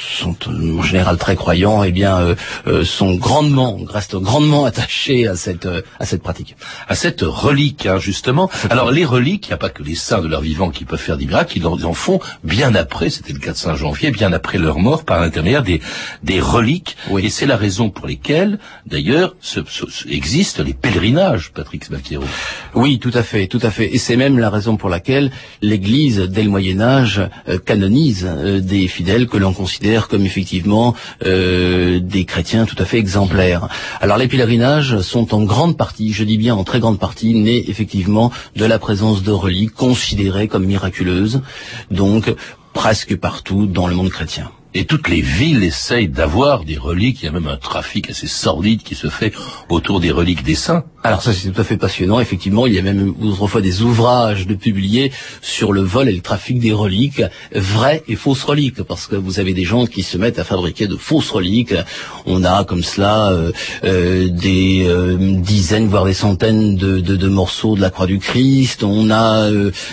sont 0.06 0.36
en 0.48 0.82
général 0.82 1.18
très 1.18 1.36
croyants, 1.36 1.84
eh 1.84 1.92
bien, 1.92 2.18
euh, 2.20 2.36
euh, 2.68 2.84
sont 2.84 3.16
grandement, 3.16 3.78
restent 3.88 4.16
grandement 4.16 4.66
attachés 4.66 5.28
à 5.28 5.36
cette 5.36 5.66
euh, 5.66 5.82
à 6.00 6.06
cette 6.06 6.22
pratique, 6.22 6.56
à 6.88 6.96
cette 6.96 7.22
relique, 7.22 7.86
hein, 7.86 7.98
justement. 7.98 8.50
Alors 8.70 8.92
les 8.92 9.06
reliques, 9.06 9.48
il 9.48 9.50
n'y 9.50 9.56
a 9.56 9.58
pas 9.58 9.70
que 9.70 9.84
les 9.84 9.96
saints 9.96 10.22
de 10.22 10.28
leur 10.28 10.42
vivant 10.42 10.70
qui 10.70 10.86
peuvent 10.86 11.00
faire 11.00 11.18
des 11.18 11.26
miracles, 11.26 11.58
ils 11.58 11.66
en 11.66 11.94
font 11.94 12.20
bien 12.44 12.76
après. 12.76 13.10
C'était 13.10 13.34
le 13.34 13.40
cas 13.40 13.52
de 13.52 13.58
Saint 13.58 13.76
Janvier, 13.76 14.12
bien 14.12 14.32
après 14.34 14.58
leur 14.58 14.80
mort, 14.80 15.06
par 15.06 15.20
l'intermédiaire 15.20 15.64
des 15.64 15.82
des 16.24 16.40
reliques. 16.40 16.98
Et 17.20 17.30
c'est 17.30 17.46
la 17.46 17.58
raison 17.58 17.90
pour 17.90 18.08
lesquelles, 18.08 18.60
d'ailleurs, 18.86 19.36
ce, 19.42 19.60
existent 20.10 20.64
les 20.64 20.74
pèlerinages, 20.74 21.52
Patrick 21.54 21.86
Sbacchiero. 21.86 22.24
Oui, 22.74 23.00
tout 23.00 23.12
à 23.14 23.24
fait, 23.24 23.48
tout 23.48 23.60
à 23.62 23.72
fait. 23.72 23.94
Et 23.94 23.98
c'est 23.98 24.16
même 24.16 24.40
la 24.40 24.50
raison 24.50 24.78
pour 24.78 24.90
laquelle 24.90 25.32
l'Église, 25.62 26.20
dès 26.20 26.44
le 26.44 26.50
Moyen 26.50 26.82
Âge, 26.82 27.22
canonise 27.66 28.26
des 28.26 28.88
fidèles 28.88 29.28
que 29.28 29.38
l'on 29.38 29.54
considère 29.54 29.95
comme 30.04 30.26
effectivement 30.26 30.96
euh, 31.26 32.00
des 32.00 32.26
chrétiens 32.26 32.66
tout 32.66 32.76
à 32.80 32.86
fait 32.86 32.98
exemplaires. 32.98 33.68
Alors 34.02 34.18
les 34.18 34.28
pèlerinages 34.28 35.00
sont 35.02 35.34
en 35.34 35.44
grande 35.44 35.78
partie, 35.78 36.14
je 36.14 36.24
dis 36.24 36.38
bien 36.38 36.56
en 36.56 36.64
très 36.64 36.80
grande 36.80 37.00
partie, 37.00 37.34
nés 37.34 37.70
effectivement 37.70 38.32
de 38.56 38.66
la 38.66 38.80
présence 38.80 39.24
de 39.24 39.32
reliques 39.32 39.74
considérées 39.74 40.48
comme 40.48 40.66
miraculeuses, 40.66 41.42
donc 41.92 42.34
presque 42.74 43.16
partout 43.16 43.66
dans 43.66 43.88
le 43.88 43.96
monde 43.96 44.10
chrétien. 44.10 44.52
Et 44.78 44.84
toutes 44.84 45.08
les 45.08 45.22
villes 45.22 45.64
essayent 45.64 46.10
d'avoir 46.10 46.66
des 46.66 46.78
reliques. 46.78 47.24
Il 47.24 47.28
y 47.28 47.30
a 47.30 47.32
même 47.32 47.48
un 47.48 47.56
trafic 47.56 48.10
assez 48.10 48.28
sordide 48.28 48.84
qui 48.84 48.94
se 48.94 49.08
fait 49.08 49.34
autour 49.70 50.02
des 50.02 50.12
reliques 50.12 50.44
des 50.44 50.54
saints. 50.56 50.84
Alors 51.06 51.22
ça 51.22 51.34
c'est 51.34 51.52
tout 51.52 51.62
à 51.62 51.64
fait 51.64 51.78
passionnant. 51.78 52.20
Effectivement, 52.20 52.66
il 52.66 52.74
y 52.74 52.80
a 52.80 52.82
même 52.82 53.14
autrefois 53.22 53.62
des 53.62 53.84
ouvrages 53.84 54.48
de 54.48 54.56
publiés 54.56 55.12
sur 55.40 55.72
le 55.72 55.82
vol 55.82 56.10
et 56.10 56.12
le 56.12 56.22
trafic 56.22 56.58
des 56.58 56.74
reliques, 56.74 57.22
vraies 57.54 58.02
et 58.08 58.16
fausses 58.16 58.42
reliques, 58.42 58.82
parce 58.82 59.06
que 59.06 59.16
vous 59.16 59.40
avez 59.40 59.54
des 59.54 59.66
gens 59.66 59.86
qui 59.86 60.02
se 60.02 60.18
mettent 60.18 60.40
à 60.40 60.44
fabriquer 60.44 60.88
de 60.88 60.96
fausses 60.96 61.30
reliques. 61.30 61.76
On 62.26 62.44
a 62.44 62.64
comme 62.64 62.82
cela 62.82 63.30
euh, 63.30 63.52
euh, 63.84 64.30
des 64.30 64.86
euh, 64.88 65.16
dizaines, 65.20 65.90
voire 65.90 66.06
des 66.06 66.16
centaines 66.16 66.76
de, 66.76 67.00
de, 67.02 67.16
de, 67.16 67.28
morceaux 67.28 67.76
de 67.76 67.82
la 67.82 67.92
croix 67.92 68.08
du 68.08 68.18
Christ. 68.18 68.84
On 68.84 69.12
a 69.12 69.48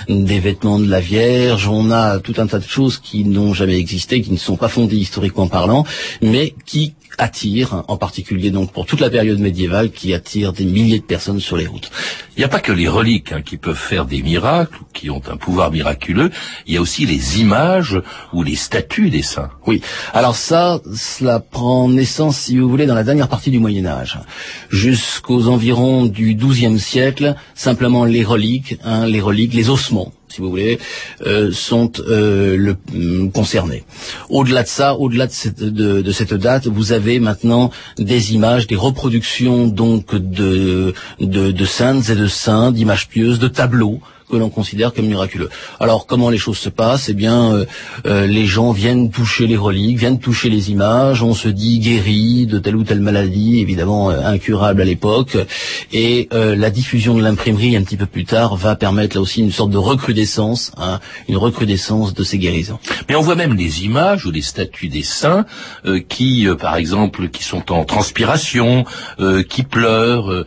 des 0.09 0.41
vêtements 0.41 0.79
de 0.79 0.89
la 0.89 1.01
Vierge. 1.01 1.69
On 1.69 1.91
a 1.91 2.21
tout 2.21 2.37
un 2.39 2.47
tas 2.47 2.59
de 2.59 2.67
choses 2.67 2.97
qui 2.97 3.27
n'ont 3.27 3.53
jamais 3.53 3.77
existé, 3.77 4.23
qui 4.23 4.33
ne 4.33 4.39
sont 4.39 4.57
pas 4.57 4.69
fondé 4.69 4.97
historiquement 4.97 5.47
parlant, 5.47 5.85
mais 6.23 6.55
qui 6.65 6.95
attire, 7.19 7.85
en 7.89 7.97
particulier 7.97 8.51
donc 8.51 8.73
pour 8.73 8.87
toute 8.87 9.01
la 9.01 9.11
période 9.11 9.39
médiévale, 9.39 9.91
qui 9.91 10.15
attire 10.15 10.53
des 10.53 10.65
milliers 10.65 10.99
de 10.99 11.05
personnes 11.05 11.41
sur 11.41 11.57
les 11.57 11.67
routes. 11.67 11.91
Il 12.37 12.41
n'y 12.41 12.45
a 12.45 12.49
pas 12.49 12.61
que 12.61 12.73
les 12.73 12.89
reliques 12.89 13.33
hein, 13.33 13.43
qui 13.43 13.57
peuvent 13.57 13.77
faire 13.77 14.07
des 14.07 14.23
miracles, 14.23 14.79
qui 14.95 15.11
ont 15.11 15.23
un 15.31 15.37
pouvoir 15.37 15.71
miraculeux, 15.71 16.31
il 16.67 16.75
y 16.75 16.77
a 16.77 16.81
aussi 16.81 17.07
les 17.07 17.41
images 17.41 18.01
ou 18.33 18.43
les 18.43 18.57
statues 18.57 19.11
des 19.11 19.23
saints. 19.23 19.51
Oui, 19.67 19.83
alors 20.13 20.37
ça, 20.37 20.81
cela 20.95 21.41
prend 21.41 21.89
naissance, 21.89 22.39
si 22.39 22.59
vous 22.59 22.69
voulez, 22.69 22.87
dans 22.87 22.95
la 22.95 23.05
dernière 23.05 23.29
partie 23.29 23.51
du 23.51 23.59
Moyen 23.59 23.87
Âge. 23.87 24.19
Jusqu'aux 24.71 25.49
environs 25.49 26.07
du 26.07 26.35
XIIe 26.35 26.79
siècle, 26.79 27.35
simplement 27.55 28.05
les 28.05 28.25
reliques, 28.25 28.79
hein, 28.85 29.07
les 29.07 29.21
reliques, 29.21 29.55
les 29.55 29.71
ossements, 29.71 30.13
si 30.33 30.41
vous 30.41 30.49
voulez, 30.51 30.79
euh, 31.27 31.53
sont 31.53 31.93
euh, 32.01 32.57
le, 32.57 32.77
mm, 32.93 33.31
concernés. 33.33 33.85
Au-delà 34.31 34.63
de 34.63 34.69
ça, 34.69 34.95
au-delà 34.95 35.27
de 35.27 35.33
cette, 35.33 35.63
de, 35.63 36.11
cette 36.13 36.35
date, 36.35 36.67
vous 36.67 36.93
avez 36.93 37.21
maintenant 37.21 37.71
des 37.99 38.35
images, 38.35 38.67
des 38.67 38.77
reproductions 38.77 39.67
donc 39.67 40.15
de, 40.15 40.95
de, 41.21 41.51
de 41.53 41.65
saintes 41.65 42.09
et 42.09 42.15
de 42.15 42.27
saints, 42.27 42.73
d'images 42.73 43.09
pieuses, 43.09 43.39
de 43.39 43.49
tableaux 43.49 44.01
que 44.33 44.39
l'on 44.39 44.49
considère 44.49 44.95
comme 44.95 45.07
miraculeux. 45.07 45.51
Alors 45.79 46.07
comment 46.07 46.31
les 46.31 46.39
choses 46.39 46.57
se 46.57 46.71
passent? 46.71 47.11
Eh 47.11 47.13
bien, 47.13 47.53
euh, 47.53 47.67
euh, 48.07 48.27
les 48.27 48.47
gens 48.47 48.73
viennent 48.73 49.11
toucher 49.11 49.47
les 49.47 49.59
reliques, 49.59 49.99
viennent 49.99 50.19
toucher 50.19 50.49
les 50.49 50.71
images, 50.71 51.23
on 51.23 51.35
se 51.35 51.49
dit 51.49 51.81
guéri 51.81 52.47
de 52.47 52.59
telle 52.59 52.77
ou 52.77 52.83
telle 52.83 53.01
maladie, 53.01 53.61
évidemment 53.61 54.11
euh, 54.11 54.25
incurable 54.25 54.81
à 54.81 54.87
l'époque, 54.87 55.37
et 55.93 56.31
euh, 56.33 56.57
la 56.57 56.71
diffusion 56.71 57.15
de 57.15 57.23
l'imprimerie 57.23 57.77
un 57.77 57.83
petit 57.83 57.99
peu 57.99 58.07
plus 58.07 58.25
tard 58.25 58.57
va 58.57 58.75
permettre 58.75 59.17
là 59.17 59.21
aussi 59.21 59.43
une 59.43 59.53
sorte 59.53 59.71
de 59.71 59.77
recrudescence, 59.77 60.73
hein, 60.79 60.99
une 61.29 61.37
recrudescence 61.37 62.15
de 62.15 62.25
ces 62.25 62.39
guérisons. 62.39 62.79
Mais 63.11 63.15
on 63.15 63.21
voit 63.21 63.37
même 63.37 63.55
les 63.55 63.85
images 63.85 64.25
ou 64.25 64.31
les 64.31 64.41
statues 64.41 64.89
des 64.89 65.03
saints 65.03 65.45
euh, 65.85 66.01
qui, 66.01 66.49
par 66.59 66.77
exemple, 66.77 67.29
qui 67.29 67.45
sont 67.45 67.71
en 67.71 67.85
transpiration, 67.85 68.85
qui 69.49 69.63
pleurent 69.63 70.45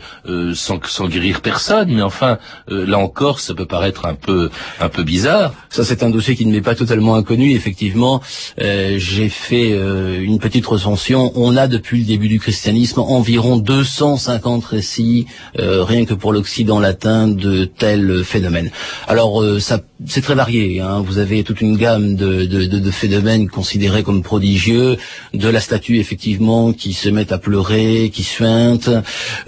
sans, 0.53 0.79
sans 0.85 1.07
guérir 1.07 1.41
personne. 1.41 1.93
Mais 1.93 2.01
enfin, 2.01 2.37
là 2.67 2.97
encore, 2.97 3.39
ça 3.39 3.53
peut 3.53 3.65
paraître 3.75 4.05
un 4.05 4.15
peu, 4.15 4.49
un 4.79 4.87
peu 4.87 5.03
bizarre. 5.03 5.53
Ça, 5.69 5.83
c'est 5.83 6.01
un 6.01 6.09
dossier 6.09 6.37
qui 6.37 6.45
ne 6.45 6.53
m'est 6.53 6.67
pas 6.71 6.75
totalement 6.75 7.15
inconnu. 7.15 7.51
Effectivement, 7.51 8.21
euh, 8.61 8.95
j'ai 8.97 9.27
fait 9.27 9.73
euh, 9.73 10.21
une 10.21 10.39
petite 10.39 10.65
recension. 10.65 11.33
On 11.35 11.57
a 11.57 11.67
depuis 11.67 11.99
le 11.99 12.05
début 12.05 12.29
du 12.29 12.39
christianisme 12.39 13.01
environ 13.01 13.57
250 13.57 14.63
récits, 14.63 15.25
euh, 15.59 15.83
rien 15.83 16.05
que 16.05 16.13
pour 16.13 16.31
l'Occident 16.31 16.79
latin, 16.79 17.27
de 17.27 17.65
tels 17.65 18.23
phénomènes. 18.23 18.71
Alors, 19.09 19.41
euh, 19.41 19.59
ça, 19.59 19.81
c'est 20.07 20.21
très 20.21 20.35
varié. 20.35 20.79
Hein. 20.79 21.03
Vous 21.05 21.17
avez 21.17 21.43
toute 21.43 21.59
une 21.59 21.75
gamme 21.75 22.15
de, 22.15 22.45
de, 22.45 22.65
de, 22.67 22.79
de 22.79 22.91
phénomènes 22.91 23.49
considérés 23.49 24.03
comme 24.03 24.23
prodigieux, 24.23 24.95
de 25.33 25.49
la 25.49 25.59
statue 25.59 25.97
effectivement 25.97 26.71
qui 26.71 26.93
se 26.93 27.09
met 27.09 27.33
à 27.33 27.37
pleurer, 27.37 28.09
qui 28.13 28.23
suinte, 28.23 28.89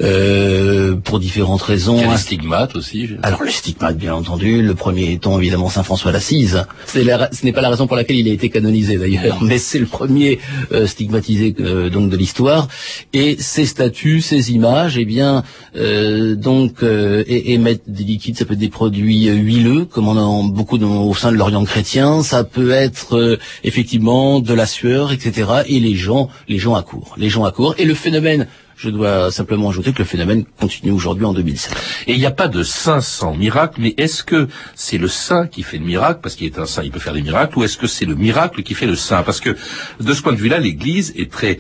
euh, 0.02 0.96
pour 0.96 1.20
différentes 1.20 1.62
raisons. 1.62 1.98
Il 1.98 2.02
y 2.02 2.10
a 2.10 2.12
les 2.12 2.18
stigmates 2.18 2.76
aussi. 2.76 3.10
Alors 3.24 3.44
les 3.44 3.52
stigmates, 3.52 3.98
bien 3.98 4.17
entendu, 4.18 4.62
le 4.62 4.76
premier 4.76 5.12
étant 5.14 5.40
évidemment 5.40 5.70
Saint 5.70 5.84
François 5.84 6.12
d'Assise. 6.12 6.66
Ce 6.86 6.98
n'est 7.46 7.52
pas 7.54 7.62
la 7.62 7.70
raison 7.70 7.88
pour 7.88 7.96
laquelle 7.96 8.18
il 8.18 8.28
a 8.28 8.32
été 8.34 8.50
canonisé 8.50 8.98
d'ailleurs, 8.98 9.38
mais 9.42 9.58
c'est 9.58 9.80
le 9.80 9.86
premier 9.86 10.40
euh, 10.72 10.86
stigmatisé 10.88 11.56
euh, 11.60 11.90
donc 11.90 12.10
de 12.10 12.18
l'histoire. 12.18 12.68
Et 13.14 13.38
ces 13.40 13.66
statues, 13.66 14.22
ces 14.22 14.52
images, 14.52 14.98
eh 14.98 15.06
bien, 15.06 15.44
euh, 15.76 16.36
donc 16.36 16.84
émettent 17.28 17.84
des 17.90 18.04
liquides, 18.04 18.38
ça 18.38 18.46
peut 18.46 18.54
être 18.54 18.60
des 18.60 18.70
produits 18.70 19.26
huileux, 19.28 19.86
comme 19.86 20.08
on 20.08 20.18
en 20.18 20.46
a 20.46 20.50
beaucoup 20.52 20.78
dans- 20.78 21.04
au 21.04 21.14
sein 21.16 21.32
de 21.32 21.38
l'Orient 21.38 21.64
chrétien. 21.66 22.24
Ça 22.24 22.44
peut 22.44 22.72
être 22.72 23.38
effectivement 23.64 24.40
de 24.40 24.54
la 24.54 24.66
sueur, 24.66 25.12
etc. 25.12 25.50
Et 25.68 25.80
les 25.80 25.96
gens, 25.96 26.30
les 26.48 26.58
gens 26.58 26.76
accourent, 26.76 27.16
les 27.18 27.30
gens 27.30 27.46
accourent. 27.46 27.76
Et 27.78 27.86
le 27.86 27.94
phénomène 27.94 28.48
je 28.78 28.90
dois 28.92 29.32
simplement 29.32 29.70
ajouter 29.70 29.92
que 29.92 30.00
le 30.00 30.06
phénomène 30.06 30.46
continue 30.60 30.92
aujourd'hui 30.92 31.26
en 31.26 31.34
2007. 31.34 31.76
Et 32.06 32.14
il 32.14 32.20
n'y 32.20 32.28
a 32.28 32.32
pas 32.32 32.48
de 32.48 32.62
saint 32.62 33.02
sans 33.02 33.36
miracle, 33.36 33.82
mais 33.82 33.96
est-ce 33.98 34.24
que 34.24 34.48
c'est 34.76 35.00
le 35.00 35.08
saint 35.08 35.48
qui 35.48 35.64
fait 35.64 35.80
le 35.80 35.86
miracle, 35.86 36.20
parce 36.22 36.36
qu'il 36.36 36.46
est 36.46 36.60
un 36.60 36.68
saint, 36.68 36.84
il 36.84 36.92
peut 36.92 37.00
faire 37.00 37.14
des 37.14 37.24
miracles, 37.24 37.58
ou 37.58 37.64
est-ce 37.64 37.78
que 37.78 37.88
c'est 37.88 38.06
le 38.06 38.14
miracle 38.16 38.62
qui 38.62 38.76
fait 38.76 38.86
le 38.86 38.96
saint? 38.96 39.24
Parce 39.24 39.40
que 39.40 39.58
de 40.00 40.14
ce 40.14 40.22
point 40.22 40.34
de 40.34 40.38
vue-là, 40.38 40.60
l'Église 40.60 41.12
est 41.18 41.32
très 41.32 41.60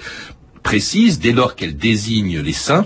précise, 0.61 1.19
dès 1.19 1.31
lors 1.31 1.55
qu'elle 1.55 1.75
désigne 1.75 2.39
les 2.39 2.53
saints, 2.53 2.85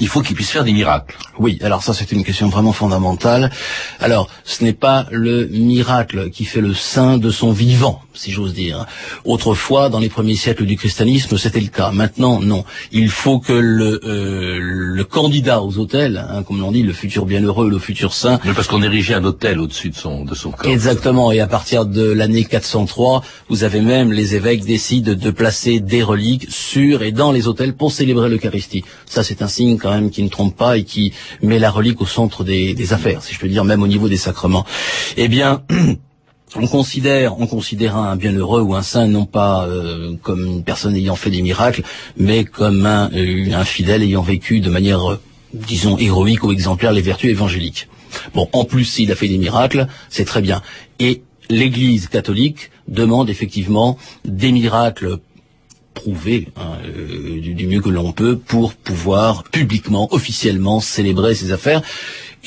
il 0.00 0.08
faut 0.08 0.20
qu'ils 0.20 0.34
puissent 0.34 0.50
faire 0.50 0.64
des 0.64 0.72
miracles. 0.72 1.16
Oui, 1.38 1.58
alors 1.62 1.82
ça 1.82 1.94
c'est 1.94 2.12
une 2.12 2.24
question 2.24 2.48
vraiment 2.48 2.72
fondamentale. 2.72 3.50
Alors, 4.00 4.28
ce 4.44 4.64
n'est 4.64 4.72
pas 4.72 5.06
le 5.10 5.46
miracle 5.46 6.30
qui 6.30 6.44
fait 6.44 6.60
le 6.60 6.74
saint 6.74 7.18
de 7.18 7.30
son 7.30 7.52
vivant, 7.52 8.02
si 8.14 8.30
j'ose 8.30 8.52
dire. 8.52 8.86
Autrefois, 9.24 9.88
dans 9.88 9.98
les 9.98 10.08
premiers 10.08 10.36
siècles 10.36 10.66
du 10.66 10.76
christianisme, 10.76 11.36
c'était 11.38 11.60
le 11.60 11.68
cas. 11.68 11.90
Maintenant, 11.90 12.40
non. 12.40 12.64
Il 12.92 13.10
faut 13.10 13.38
que 13.38 13.52
le, 13.52 14.00
euh, 14.04 14.58
le 14.60 15.04
candidat 15.04 15.62
aux 15.62 15.78
hôtels, 15.78 16.24
hein, 16.30 16.42
comme 16.42 16.60
l'on 16.60 16.72
dit, 16.72 16.82
le 16.82 16.92
futur 16.92 17.26
bienheureux, 17.26 17.70
le 17.70 17.78
futur 17.78 18.12
saint, 18.12 18.40
Mais 18.44 18.52
parce 18.52 18.66
qu'on 18.66 18.82
érigeait 18.82 19.14
un 19.14 19.24
hôtel 19.24 19.60
au-dessus 19.60 19.90
de 19.90 19.96
son, 19.96 20.24
de 20.24 20.34
son 20.34 20.50
corps. 20.50 20.70
Exactement, 20.70 21.32
et 21.32 21.40
à 21.40 21.46
partir 21.46 21.86
de 21.86 22.10
l'année 22.10 22.44
403, 22.44 23.22
vous 23.48 23.64
avez 23.64 23.80
même 23.80 24.12
les 24.12 24.34
évêques 24.34 24.64
décident 24.64 25.14
de 25.14 25.30
placer 25.30 25.80
des 25.80 26.02
reliques 26.02 26.46
sur 26.50 27.02
et 27.02 27.12
dans 27.12 27.32
les 27.32 27.48
hôtels 27.48 27.74
pour 27.74 27.92
célébrer 27.92 28.28
l'Eucharistie. 28.28 28.84
Ça, 29.06 29.22
c'est 29.22 29.42
un 29.42 29.48
signe 29.48 29.75
quand 29.78 29.90
même 29.90 30.10
qui 30.10 30.22
ne 30.22 30.28
trompe 30.28 30.56
pas 30.56 30.76
et 30.76 30.84
qui 30.84 31.12
met 31.42 31.58
la 31.58 31.70
relique 31.70 32.00
au 32.00 32.06
centre 32.06 32.44
des, 32.44 32.92
affaires, 32.92 33.22
si 33.22 33.34
je 33.34 33.40
peux 33.40 33.48
dire, 33.48 33.64
même 33.64 33.82
au 33.82 33.86
niveau 33.86 34.08
des 34.08 34.16
sacrements. 34.16 34.64
Eh 35.16 35.28
bien, 35.28 35.62
on 36.56 36.66
considère, 36.66 37.38
on 37.40 37.46
considère 37.46 37.96
un 37.96 38.16
bienheureux 38.16 38.60
ou 38.60 38.74
un 38.74 38.82
saint 38.82 39.06
non 39.06 39.26
pas 39.26 39.66
euh, 39.66 40.14
comme 40.22 40.44
une 40.44 40.64
personne 40.64 40.94
ayant 40.94 41.16
fait 41.16 41.30
des 41.30 41.42
miracles, 41.42 41.82
mais 42.16 42.44
comme 42.44 42.86
un, 42.86 43.10
euh, 43.12 43.52
un 43.52 43.64
fidèle 43.64 44.02
ayant 44.02 44.22
vécu 44.22 44.60
de 44.60 44.70
manière, 44.70 45.12
euh, 45.12 45.20
disons, 45.52 45.98
héroïque 45.98 46.44
ou 46.44 46.52
exemplaire 46.52 46.92
les 46.92 47.02
vertus 47.02 47.30
évangéliques. 47.30 47.88
Bon, 48.34 48.48
en 48.52 48.64
plus, 48.64 48.84
s'il 48.84 49.10
a 49.12 49.14
fait 49.14 49.28
des 49.28 49.38
miracles, 49.38 49.88
c'est 50.08 50.24
très 50.24 50.40
bien. 50.40 50.62
Et 50.98 51.22
l'Église 51.50 52.08
catholique 52.08 52.70
demande 52.88 53.30
effectivement 53.30 53.98
des 54.24 54.52
miracles 54.52 55.18
prouvés 55.96 56.48
hein, 56.56 56.78
euh, 56.84 57.40
du, 57.40 57.54
du 57.54 57.66
mieux 57.66 57.80
que 57.80 57.88
l'on 57.88 58.12
peut 58.12 58.36
pour 58.38 58.74
pouvoir 58.74 59.42
publiquement, 59.44 60.06
officiellement 60.12 60.78
célébrer 60.78 61.34
ces 61.34 61.50
affaires. 61.50 61.82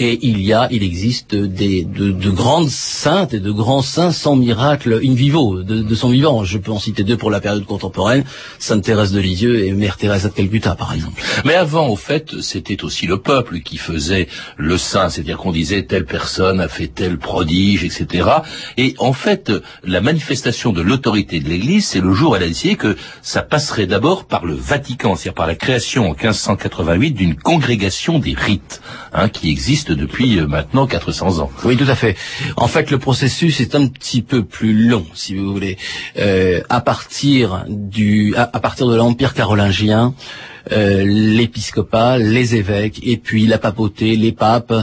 Et 0.02 0.18
il 0.22 0.42
y 0.42 0.54
a, 0.54 0.70
il 0.72 0.82
existe 0.82 1.36
des, 1.36 1.84
de, 1.84 2.12
de 2.12 2.30
grandes 2.30 2.70
saintes 2.70 3.34
et 3.34 3.42
de 3.42 3.52
grands 3.52 3.82
saints 3.82 4.14
sans 4.14 4.38
miracle 4.38 5.02
in 5.04 5.14
vivo, 5.14 5.62
de, 5.62 5.82
de 5.82 5.96
son 5.96 6.10
vivant. 6.10 6.46
Je 6.46 6.58
peux 6.58 6.72
en 6.72 6.80
citer 6.80 7.04
deux 7.04 7.18
pour 7.18 7.30
la 7.30 7.42
période 7.42 7.66
contemporaine, 7.66 8.24
Sainte 8.60 8.84
Thérèse 8.84 9.12
de 9.12 9.20
Lisieux 9.20 9.66
et 9.66 9.74
Mère 9.74 9.98
Thérèse 9.98 10.24
de 10.24 10.30
Calcutta, 10.30 10.76
par 10.76 10.94
exemple. 10.94 11.22
Mais 11.44 11.56
avant, 11.56 11.90
au 11.90 11.98
fait, 11.98 12.40
c'était 12.40 12.86
aussi 12.86 13.08
le 13.08 13.18
peuple 13.18 13.60
qui 13.60 13.76
faisait 13.76 14.30
le 14.56 14.78
saint, 14.78 15.10
c'est-à-dire 15.10 15.38
qu'on 15.38 15.52
disait 15.52 15.84
telle 15.84 16.06
personne 16.06 16.62
a 16.62 16.70
fait 16.70 16.88
tel 16.88 17.18
prodige, 17.18 17.84
etc. 17.84 18.30
Et 18.78 18.96
en 19.00 19.12
fait, 19.12 19.52
la 19.84 20.00
manifestation 20.00 20.72
de 20.72 20.82
l'autorité 20.82 21.42
de 21.42 21.50
l'Église, 21.50 21.86
c'est 21.86 22.00
le 22.00 22.14
jour 22.14 22.32
où 22.32 22.36
elle 22.38 22.44
a 22.44 22.48
décidé 22.48 22.78
que 22.78 22.96
ça 23.22 23.42
passerait 23.42 23.86
d'abord 23.86 24.24
par 24.24 24.46
le 24.46 24.54
Vatican, 24.54 25.16
c'est-à-dire 25.16 25.34
par 25.34 25.48
la 25.48 25.56
création 25.56 26.06
en 26.10 26.14
1588 26.14 27.12
d'une 27.12 27.36
congrégation 27.36 28.20
des 28.20 28.34
rites, 28.34 28.82
hein, 29.14 29.28
qui 29.28 29.50
existe 29.50 29.89
depuis 29.94 30.40
euh, 30.40 30.48
maintenant 30.48 30.88
400 30.88 31.40
ans. 31.40 31.50
Oui, 31.64 31.78
tout 31.78 31.86
à 31.88 31.96
fait. 31.96 32.16
En 32.58 32.68
fait, 32.68 32.92
le 32.92 33.00
processus 33.00 33.60
est 33.60 33.76
un 33.76 33.88
petit 33.88 34.22
peu 34.22 34.44
plus 34.44 34.88
long, 34.88 35.06
si 35.14 35.36
vous 35.36 35.52
voulez. 35.52 35.78
Euh, 36.18 36.62
à 36.70 36.82
partir 36.82 37.66
du, 37.68 38.34
à, 38.36 38.48
partir 38.60 38.88
de 38.88 38.96
l'empire 38.96 39.34
carolingien, 39.34 40.14
euh, 40.72 41.04
l'épiscopat, 41.04 42.20
les 42.20 42.56
évêques 42.56 43.00
et 43.02 43.18
puis 43.18 43.48
la 43.48 43.58
papauté, 43.58 44.16
les 44.16 44.32
papes 44.32 44.74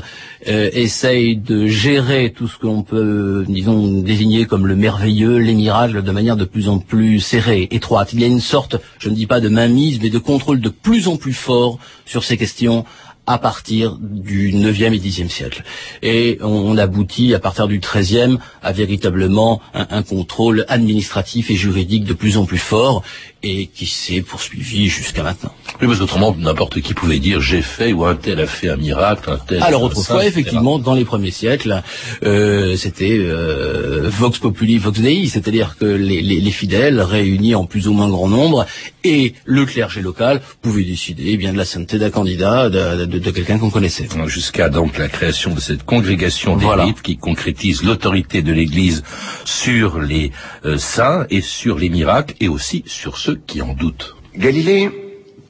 euh, 0.48 0.70
essayent 0.72 1.36
de 1.36 1.66
gérer 1.66 2.32
tout 2.34 2.48
ce 2.48 2.58
qu'on 2.58 2.82
peut, 2.82 3.44
disons, 3.48 4.00
désigner 4.00 4.46
comme 4.46 4.66
le 4.66 4.74
merveilleux, 4.74 5.36
les 5.36 5.54
miracles, 5.54 6.02
de 6.02 6.10
manière 6.10 6.36
de 6.36 6.44
plus 6.44 6.68
en 6.68 6.78
plus 6.78 7.20
serrée, 7.20 7.68
étroite. 7.70 8.12
Il 8.12 8.20
y 8.20 8.24
a 8.24 8.26
une 8.26 8.40
sorte, 8.40 8.76
je 8.98 9.08
ne 9.08 9.14
dis 9.14 9.26
pas 9.26 9.40
de 9.40 9.48
mainmise, 9.48 10.00
mais 10.02 10.10
de 10.10 10.18
contrôle 10.18 10.60
de 10.60 10.70
plus 10.70 11.06
en 11.06 11.16
plus 11.16 11.34
fort 11.34 11.78
sur 12.04 12.24
ces 12.24 12.36
questions 12.36 12.84
à 13.26 13.38
partir 13.38 13.98
du 14.00 14.52
9e 14.52 14.94
et 14.94 14.98
10e 14.98 15.28
siècle. 15.28 15.64
Et 16.02 16.38
on 16.42 16.76
aboutit 16.78 17.34
à 17.34 17.38
partir 17.38 17.66
du 17.66 17.80
13e 17.80 18.38
à 18.62 18.72
véritablement 18.72 19.60
un, 19.74 19.86
un 19.90 20.02
contrôle 20.02 20.64
administratif 20.68 21.50
et 21.50 21.56
juridique 21.56 22.04
de 22.04 22.14
plus 22.14 22.36
en 22.36 22.44
plus 22.44 22.58
fort 22.58 23.02
et 23.48 23.66
qui 23.76 23.86
s'est 23.86 24.22
poursuivi 24.22 24.88
jusqu'à 24.88 25.22
maintenant. 25.22 25.52
Oui, 25.80 25.86
parce 25.86 25.98
qu'autrement, 26.00 26.34
n'importe 26.38 26.80
qui 26.80 26.94
pouvait 26.94 27.18
dire 27.18 27.40
j'ai 27.40 27.62
fait 27.62 27.92
ou 27.92 28.04
un 28.04 28.14
tel 28.16 28.40
a 28.40 28.46
fait 28.46 28.68
un 28.70 28.76
miracle, 28.76 29.30
un 29.30 29.38
tel. 29.38 29.62
Alors 29.62 29.82
un 29.82 29.86
autrefois, 29.86 30.24
effectivement, 30.26 30.78
dans 30.78 30.94
les 30.94 31.04
premiers 31.04 31.30
siècles, 31.30 31.82
euh, 32.24 32.76
c'était 32.76 33.16
euh, 33.20 34.08
vox 34.08 34.38
populi, 34.38 34.78
vox 34.78 35.00
dei, 35.00 35.28
c'est-à-dire 35.28 35.76
que 35.78 35.84
les, 35.84 36.22
les- 36.22 36.40
les 36.40 36.50
fidèles, 36.50 37.00
réunis 37.00 37.54
en 37.54 37.64
plus 37.66 37.88
ou 37.88 37.92
moins 37.92 38.08
grand 38.08 38.28
nombre, 38.28 38.66
et 39.04 39.34
le 39.44 39.64
clergé 39.66 40.00
local 40.02 40.40
pouvaient 40.62 40.84
décider 40.84 41.24
eh 41.28 41.36
bien 41.36 41.52
de 41.52 41.58
la 41.58 41.64
sainteté 41.64 41.98
d'un 41.98 42.10
candidat, 42.10 42.68
de, 42.70 43.04
de- 43.04 43.18
de 43.18 43.30
quelqu'un 43.30 43.58
qu'on 43.58 43.70
connaissait. 43.70 44.08
Jusqu'à 44.26 44.68
donc 44.68 44.98
la 44.98 45.08
création 45.08 45.54
de 45.54 45.60
cette 45.60 45.84
congrégation 45.84 46.56
des 46.56 46.64
Voilà. 46.64 46.86
qui 47.02 47.16
concrétise 47.16 47.82
l'autorité 47.84 48.42
de 48.42 48.52
l'Église 48.52 49.02
sur 49.44 50.00
les 50.00 50.32
euh, 50.64 50.78
saints 50.78 51.26
et 51.30 51.40
sur 51.40 51.78
les 51.78 51.88
miracles 51.88 52.34
et 52.40 52.48
aussi 52.48 52.82
sur 52.86 53.18
ceux 53.18 53.35
qui 53.46 53.62
en 53.62 53.74
doutent. 53.74 54.16
Galilée, 54.36 54.90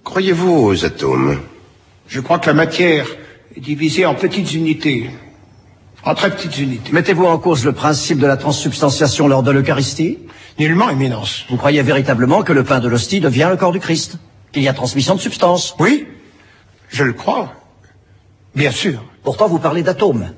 croyez-vous 0.05 0.53
aux 0.53 0.85
atomes? 0.85 1.40
Je 2.09 2.20
crois 2.20 2.38
que 2.38 2.46
la 2.46 2.55
matière 2.55 3.07
est 3.57 3.61
divisée 3.61 4.07
en 4.07 4.14
petites 4.14 4.53
unités. 4.55 5.11
En 6.05 6.14
très 6.14 6.31
petites 6.31 6.59
unités. 6.59 6.92
Mettez-vous 6.92 7.25
en 7.25 7.38
cause 7.38 7.64
le 7.64 7.72
principe 7.72 8.18
de 8.18 8.27
la 8.27 8.37
transsubstantiation 8.37 9.27
lors 9.27 9.42
de 9.42 9.51
l'Eucharistie? 9.51 10.18
Nullement, 10.59 10.88
éminence. 10.88 11.44
Vous 11.51 11.57
croyez 11.57 11.83
véritablement 11.83 12.42
que 12.42 12.53
le 12.53 12.64
pain 12.64 12.79
de 12.81 12.88
l'hostie 12.88 13.20
devient 13.20 13.49
le 13.51 13.57
corps 13.57 13.72
du 13.72 13.81
Christ 13.81 14.18
Qu'il 14.53 14.62
y 14.62 14.68
a 14.68 14.72
transmission 14.72 15.14
de 15.16 15.20
substance? 15.20 15.75
Oui, 15.81 16.07
je 16.88 17.03
le 17.05 17.12
crois. 17.12 17.53
Bien 18.55 18.70
sûr. 18.70 19.05
Pourtant, 19.22 19.49
vous 19.49 19.59
parlez 19.59 19.83
d'atomes, 19.83 20.31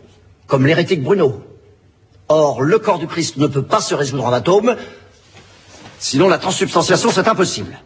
comme 0.47 0.67
l'hérétique 0.67 1.03
Bruno. 1.03 1.43
Or, 2.29 2.63
le 2.63 2.79
corps 2.79 2.99
du 2.99 3.07
Christ 3.07 3.37
ne 3.37 3.47
peut 3.47 3.63
pas 3.63 3.81
se 3.81 3.95
résoudre 3.95 4.25
en 4.25 4.33
atomes, 4.33 4.77
sinon 5.99 6.29
la 6.29 6.39
transsubstantiation, 6.39 7.11
c'est 7.11 7.29
impossible. 7.29 7.79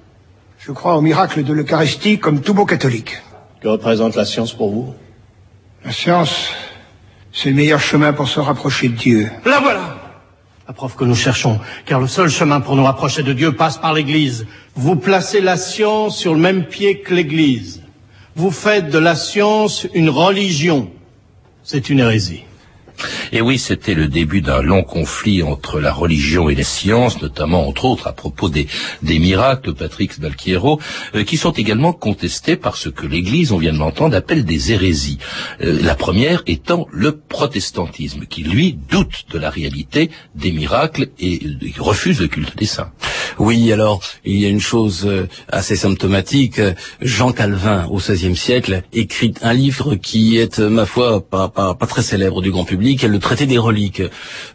Je 0.58 0.72
crois 0.72 0.96
au 0.96 1.00
miracle 1.00 1.42
de 1.42 1.52
l'Eucharistie 1.52 2.18
comme 2.18 2.40
tout 2.40 2.54
beau 2.54 2.66
catholique. 2.66 3.20
Que 3.60 3.68
représente 3.68 4.14
la 4.16 4.24
science 4.24 4.52
pour 4.52 4.70
vous? 4.70 4.94
La 5.84 5.92
science 5.92 6.50
C'est 7.32 7.48
le 7.48 7.56
meilleur 7.56 7.80
chemin 7.80 8.12
pour 8.12 8.28
se 8.28 8.40
rapprocher 8.40 8.88
de 8.88 8.94
Dieu. 8.96 9.30
La 9.46 9.58
voilà 9.60 9.96
La 10.68 10.74
preuve 10.74 10.94
que 10.94 11.04
nous 11.04 11.14
cherchons, 11.14 11.58
car 11.86 11.98
le 11.98 12.06
seul 12.06 12.28
chemin 12.28 12.60
pour 12.60 12.76
nous 12.76 12.84
rapprocher 12.84 13.22
de 13.22 13.32
Dieu 13.32 13.52
passe 13.52 13.78
par 13.78 13.94
l'Église. 13.94 14.46
Vous 14.74 14.96
placez 14.96 15.40
la 15.40 15.56
science 15.56 16.16
sur 16.16 16.34
le 16.34 16.40
même 16.40 16.66
pied 16.66 17.00
que 17.00 17.14
l'Église. 17.14 17.82
Vous 18.36 18.50
faites 18.50 18.90
de 18.90 18.98
la 18.98 19.16
science 19.16 19.86
une 19.94 20.10
religion. 20.10 20.90
C'est 21.64 21.88
une 21.90 22.00
hérésie. 22.00 22.44
Et 23.32 23.40
oui, 23.40 23.58
c'était 23.58 23.94
le 23.94 24.08
début 24.08 24.42
d'un 24.42 24.60
long 24.60 24.82
conflit 24.82 25.42
entre 25.42 25.80
la 25.80 25.90
religion 25.90 26.50
et 26.50 26.54
les 26.54 26.62
sciences, 26.64 27.22
notamment 27.22 27.66
entre 27.66 27.86
autres 27.86 28.06
à 28.06 28.12
propos 28.12 28.50
des, 28.50 28.66
des 29.02 29.18
miracles, 29.18 29.72
Patrick 29.72 30.20
Dalquiero, 30.20 30.78
euh, 31.14 31.24
qui 31.24 31.38
sont 31.38 31.52
également 31.52 31.94
contestés 31.94 32.56
par 32.56 32.76
ce 32.76 32.90
que 32.90 33.06
l'Église, 33.06 33.52
on 33.52 33.56
vient 33.56 33.72
de 33.72 33.78
l'entendre, 33.78 34.14
appelle 34.14 34.44
des 34.44 34.72
hérésies. 34.72 35.18
Euh, 35.62 35.80
la 35.82 35.94
première 35.94 36.42
étant 36.46 36.86
le 36.92 37.16
protestantisme, 37.16 38.26
qui 38.26 38.42
lui 38.42 38.74
doute 38.90 39.24
de 39.30 39.38
la 39.38 39.48
réalité 39.48 40.10
des 40.34 40.52
miracles 40.52 41.08
et 41.18 41.40
refuse 41.78 42.20
le 42.20 42.28
culte 42.28 42.56
des 42.58 42.66
saints. 42.66 42.92
Oui, 43.38 43.72
alors 43.72 44.02
il 44.26 44.38
y 44.38 44.44
a 44.44 44.50
une 44.50 44.60
chose 44.60 45.06
euh, 45.06 45.26
assez 45.48 45.76
symptomatique. 45.76 46.60
Jean 47.00 47.32
Calvin, 47.32 47.86
au 47.86 47.96
XVIe 47.96 48.36
siècle, 48.36 48.82
écrit 48.92 49.32
un 49.40 49.54
livre 49.54 49.94
qui 49.94 50.36
est, 50.36 50.58
ma 50.58 50.84
foi, 50.84 51.26
pas, 51.26 51.48
pas, 51.48 51.74
pas 51.74 51.86
très 51.86 52.02
célèbre 52.02 52.42
du 52.42 52.50
grand 52.50 52.64
public, 52.64 53.02
traité 53.22 53.46
des 53.46 53.58
reliques, 53.58 54.02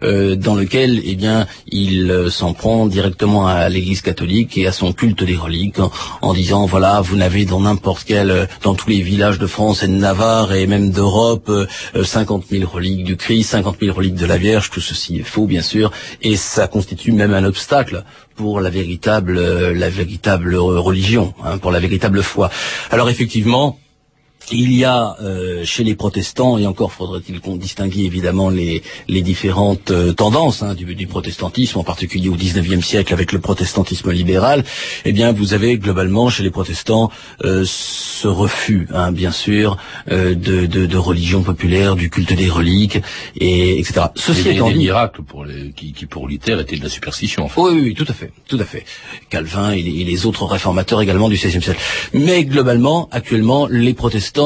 euh, 0.03 0.35
dans 0.35 0.53
lequel, 0.53 1.01
eh 1.03 1.15
bien, 1.15 1.47
il 1.67 2.11
euh, 2.11 2.29
s'en 2.29 2.53
prend 2.53 2.85
directement 2.85 3.47
à 3.47 3.67
l'Église 3.69 4.01
catholique 4.01 4.57
et 4.57 4.67
à 4.67 4.71
son 4.71 4.93
culte 4.93 5.23
des 5.23 5.35
reliques, 5.35 5.79
en, 5.79 5.91
en 6.21 6.33
disant 6.33 6.65
voilà, 6.67 7.01
vous 7.01 7.15
n'avez 7.15 7.45
dans 7.45 7.61
n'importe 7.61 8.03
quel, 8.05 8.29
euh, 8.29 8.45
dans 8.61 8.75
tous 8.75 8.89
les 8.89 9.01
villages 9.01 9.39
de 9.39 9.47
France 9.47 9.81
et 9.83 9.87
de 9.87 9.93
Navarre 9.93 10.53
et 10.53 10.67
même 10.67 10.91
d'Europe, 10.91 11.49
euh, 11.49 11.65
50 12.03 12.45
000 12.49 12.69
reliques 12.69 13.03
du 13.03 13.17
Christ, 13.17 13.49
50 13.49 13.77
000 13.81 13.95
reliques 13.95 14.15
de 14.15 14.25
la 14.25 14.37
Vierge. 14.37 14.69
Tout 14.69 14.81
ceci 14.81 15.17
est 15.17 15.23
faux, 15.23 15.47
bien 15.47 15.61
sûr, 15.61 15.91
et 16.21 16.35
ça 16.35 16.67
constitue 16.67 17.11
même 17.11 17.33
un 17.33 17.43
obstacle 17.43 18.03
pour 18.35 18.61
la 18.61 18.69
véritable, 18.69 19.37
euh, 19.37 19.73
la 19.73 19.89
véritable 19.89 20.55
religion, 20.55 21.33
hein, 21.43 21.57
pour 21.57 21.71
la 21.71 21.79
véritable 21.79 22.21
foi. 22.21 22.49
Alors 22.91 23.09
effectivement, 23.09 23.79
il 24.51 24.73
y 24.73 24.83
a 24.85 25.15
euh, 25.21 25.65
chez 25.65 25.83
les 25.83 25.95
protestants, 25.95 26.57
et 26.57 26.65
encore 26.65 26.91
faudrait-il 26.91 27.39
qu'on 27.41 27.55
distingue 27.55 27.97
évidemment 27.97 28.49
les, 28.49 28.83
les 29.07 29.21
différentes 29.21 29.91
euh, 29.91 30.13
tendances 30.13 30.63
hein, 30.63 30.73
du, 30.73 30.95
du 30.95 31.07
protestantisme, 31.07 31.79
en 31.79 31.83
particulier 31.83 32.29
au 32.29 32.35
XIXe 32.35 32.85
siècle 32.85 33.13
avec 33.13 33.31
le 33.31 33.39
protestantisme 33.39 34.11
libéral, 34.11 34.63
eh 35.05 35.11
bien 35.11 35.31
vous 35.31 35.53
avez 35.53 35.77
globalement 35.77 36.29
chez 36.29 36.43
les 36.43 36.51
protestants 36.51 37.11
euh, 37.43 37.63
ce 37.65 38.27
refus, 38.27 38.87
hein, 38.93 39.11
bien 39.11 39.31
sûr, 39.31 39.77
euh, 40.11 40.33
de, 40.35 40.65
de, 40.65 40.85
de 40.85 40.97
religion 40.97 41.43
populaire, 41.43 41.95
du 41.95 42.09
culte 42.09 42.33
des 42.33 42.49
reliques, 42.49 42.99
et 43.39 43.79
etc. 43.79 44.07
Ceci 44.15 44.49
étant 44.49 44.67
des 44.67 44.73
dit, 44.73 44.79
miracles 44.79 45.23
pour 45.23 45.45
les, 45.45 45.71
qui, 45.71 45.93
qui 45.93 46.05
pour 46.05 46.27
Luther 46.27 46.59
étaient 46.59 46.77
de 46.77 46.83
la 46.83 46.89
superstition. 46.89 47.45
En 47.45 47.49
fait. 47.49 47.59
oui, 47.61 47.71
oui, 47.73 47.81
oui, 47.85 47.93
tout 47.93 48.05
à 48.07 48.13
fait, 48.13 48.31
tout 48.47 48.59
à 48.59 48.65
fait. 48.65 48.85
Calvin 49.29 49.71
et 49.71 49.81
les 49.81 50.25
autres 50.25 50.45
réformateurs 50.45 51.01
également 51.01 51.29
du 51.29 51.35
XVIe 51.35 51.61
siècle. 51.61 51.81
Mais 52.13 52.45
globalement, 52.45 53.09
actuellement, 53.11 53.67
les 53.67 53.93
protestants 53.93 54.36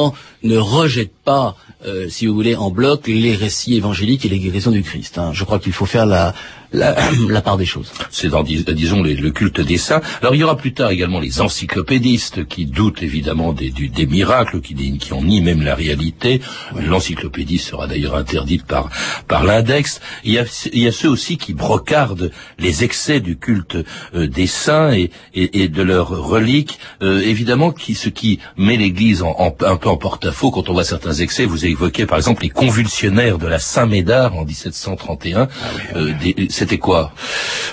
ne 0.42 0.56
rejettent 0.56 1.22
pas, 1.24 1.56
euh, 1.86 2.08
si 2.08 2.26
vous 2.26 2.34
voulez, 2.34 2.56
en 2.56 2.70
bloc 2.70 3.06
les 3.06 3.34
récits 3.34 3.74
évangéliques 3.74 4.24
et 4.24 4.28
les 4.28 4.38
guérisons 4.38 4.70
du 4.70 4.82
Christ. 4.82 5.18
hein. 5.18 5.30
Je 5.32 5.44
crois 5.44 5.58
qu'il 5.58 5.72
faut 5.72 5.86
faire 5.86 6.06
la, 6.06 6.34
la, 6.72 6.96
la 7.28 7.40
part 7.42 7.56
des 7.56 7.66
choses. 7.66 7.92
C'est 8.10 8.28
dans, 8.28 8.42
dis- 8.42 8.64
disons, 8.64 9.02
les- 9.02 9.14
le 9.16 9.30
culte 9.30 9.60
des 9.60 9.78
saints. 9.78 10.00
Alors, 10.20 10.34
il 10.34 10.38
y 10.40 10.44
aura 10.44 10.56
plus 10.56 10.72
tard 10.72 10.90
également 10.90 11.20
les 11.20 11.40
encyclopédistes 11.40 12.46
qui 12.46 12.66
doutent 12.66 13.02
évidemment 13.02 13.52
des, 13.52 13.70
du- 13.70 13.88
des 13.88 14.06
miracles, 14.06 14.60
qui, 14.60 14.74
qui 14.98 15.12
ont 15.12 15.22
ni 15.22 15.40
même 15.40 15.62
la 15.62 15.74
réalité. 15.74 16.40
L'encyclopédie 16.76 17.58
sera 17.58 17.86
d'ailleurs 17.86 18.16
interdite 18.16 18.64
par, 18.64 18.90
par 19.28 19.44
l'index. 19.44 20.00
Il 20.24 20.32
y, 20.32 20.38
a, 20.38 20.44
il 20.72 20.82
y 20.82 20.86
a 20.86 20.92
ceux 20.92 21.08
aussi 21.08 21.36
qui 21.36 21.54
brocardent 21.54 22.30
les 22.58 22.84
excès 22.84 23.20
du 23.20 23.36
culte 23.36 23.76
euh, 24.14 24.26
des 24.26 24.46
saints 24.46 24.92
et, 24.92 25.10
et, 25.34 25.62
et 25.62 25.68
de 25.68 25.82
leurs 25.82 26.08
reliques. 26.08 26.78
Euh, 27.02 27.20
évidemment, 27.20 27.70
qui, 27.72 27.94
ce 27.94 28.08
qui 28.08 28.38
met 28.56 28.76
l'Église 28.76 29.22
en, 29.22 29.34
en- 29.38 29.54
un 29.64 29.76
peu 29.76 29.88
en 29.88 29.96
porte-à-faux 29.96 30.50
quand 30.50 30.68
on 30.68 30.72
voit 30.72 30.84
certains 30.84 31.14
excès. 31.14 31.44
Vous 31.44 31.64
évoquez 31.66 32.06
par 32.06 32.18
exemple 32.18 32.42
les 32.42 32.50
convulsionnaires 32.50 33.38
de 33.38 33.46
la 33.46 33.58
Saint-Médard 33.58 34.36
en 34.36 34.44
1731. 34.44 35.48
Euh, 35.96 36.12
des- 36.22 36.46
C'était 36.62 36.78
quoi? 36.78 37.10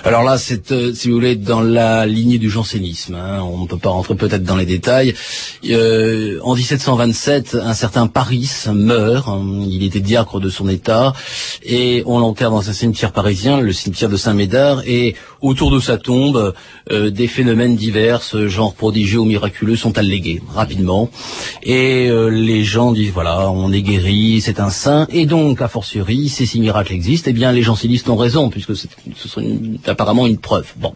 Alors 0.02 0.24
là, 0.24 0.36
c'est, 0.36 0.72
euh, 0.72 0.92
si 0.92 1.06
vous 1.10 1.14
voulez, 1.14 1.36
dans 1.36 1.60
la 1.60 2.06
lignée 2.06 2.38
du 2.38 2.50
jansénisme. 2.50 3.14
hein. 3.14 3.40
On 3.40 3.58
ne 3.58 3.66
peut 3.68 3.76
pas 3.78 3.90
rentrer 3.90 4.16
peut-être 4.16 4.42
dans 4.42 4.56
les 4.56 4.66
détails. 4.66 5.14
Euh, 5.68 6.40
en 6.42 6.56
1727, 6.56 7.56
un 7.62 7.74
certain 7.74 8.08
Paris 8.08 8.50
meurt. 8.74 9.28
hein. 9.28 9.44
Il 9.68 9.84
était 9.84 10.00
diacre 10.00 10.40
de 10.40 10.50
son 10.50 10.68
état 10.68 11.12
et 11.62 12.02
on 12.04 12.18
l'enterre 12.18 12.50
dans 12.50 12.68
un 12.68 12.72
cimetière 12.72 13.12
parisien, 13.12 13.60
le 13.60 13.72
cimetière 13.72 14.10
de 14.10 14.16
Saint-Médard. 14.16 14.82
Et 14.88 15.14
autour 15.40 15.70
de 15.70 15.78
sa 15.78 15.96
tombe, 15.96 16.52
euh, 16.90 17.10
des 17.10 17.28
phénomènes 17.28 17.76
divers, 17.76 18.22
genre 18.48 18.74
prodigieux 18.74 19.20
ou 19.20 19.24
miraculeux, 19.24 19.76
sont 19.76 19.98
allégués 19.98 20.42
rapidement. 20.52 21.10
Et 21.62 22.10
les 22.32 22.64
gens 22.64 22.90
disent 22.90 23.12
voilà, 23.12 23.52
on 23.52 23.70
est 23.70 23.82
guéri, 23.82 24.40
c'est 24.40 24.58
un 24.58 24.70
saint. 24.70 25.06
Et 25.12 25.26
donc, 25.26 25.62
a 25.62 25.68
fortiori, 25.68 26.28
si 26.28 26.44
ces 26.48 26.58
miracles 26.58 26.92
existent, 26.92 27.30
eh 27.30 27.32
bien, 27.32 27.52
les 27.52 27.62
jansénistes 27.62 28.08
ont 28.08 28.16
raison, 28.16 28.50
puisque 28.50 28.79
ce 29.16 29.28
serait 29.28 29.46
apparemment 29.86 30.26
une 30.26 30.38
preuve. 30.38 30.72
Bon. 30.76 30.94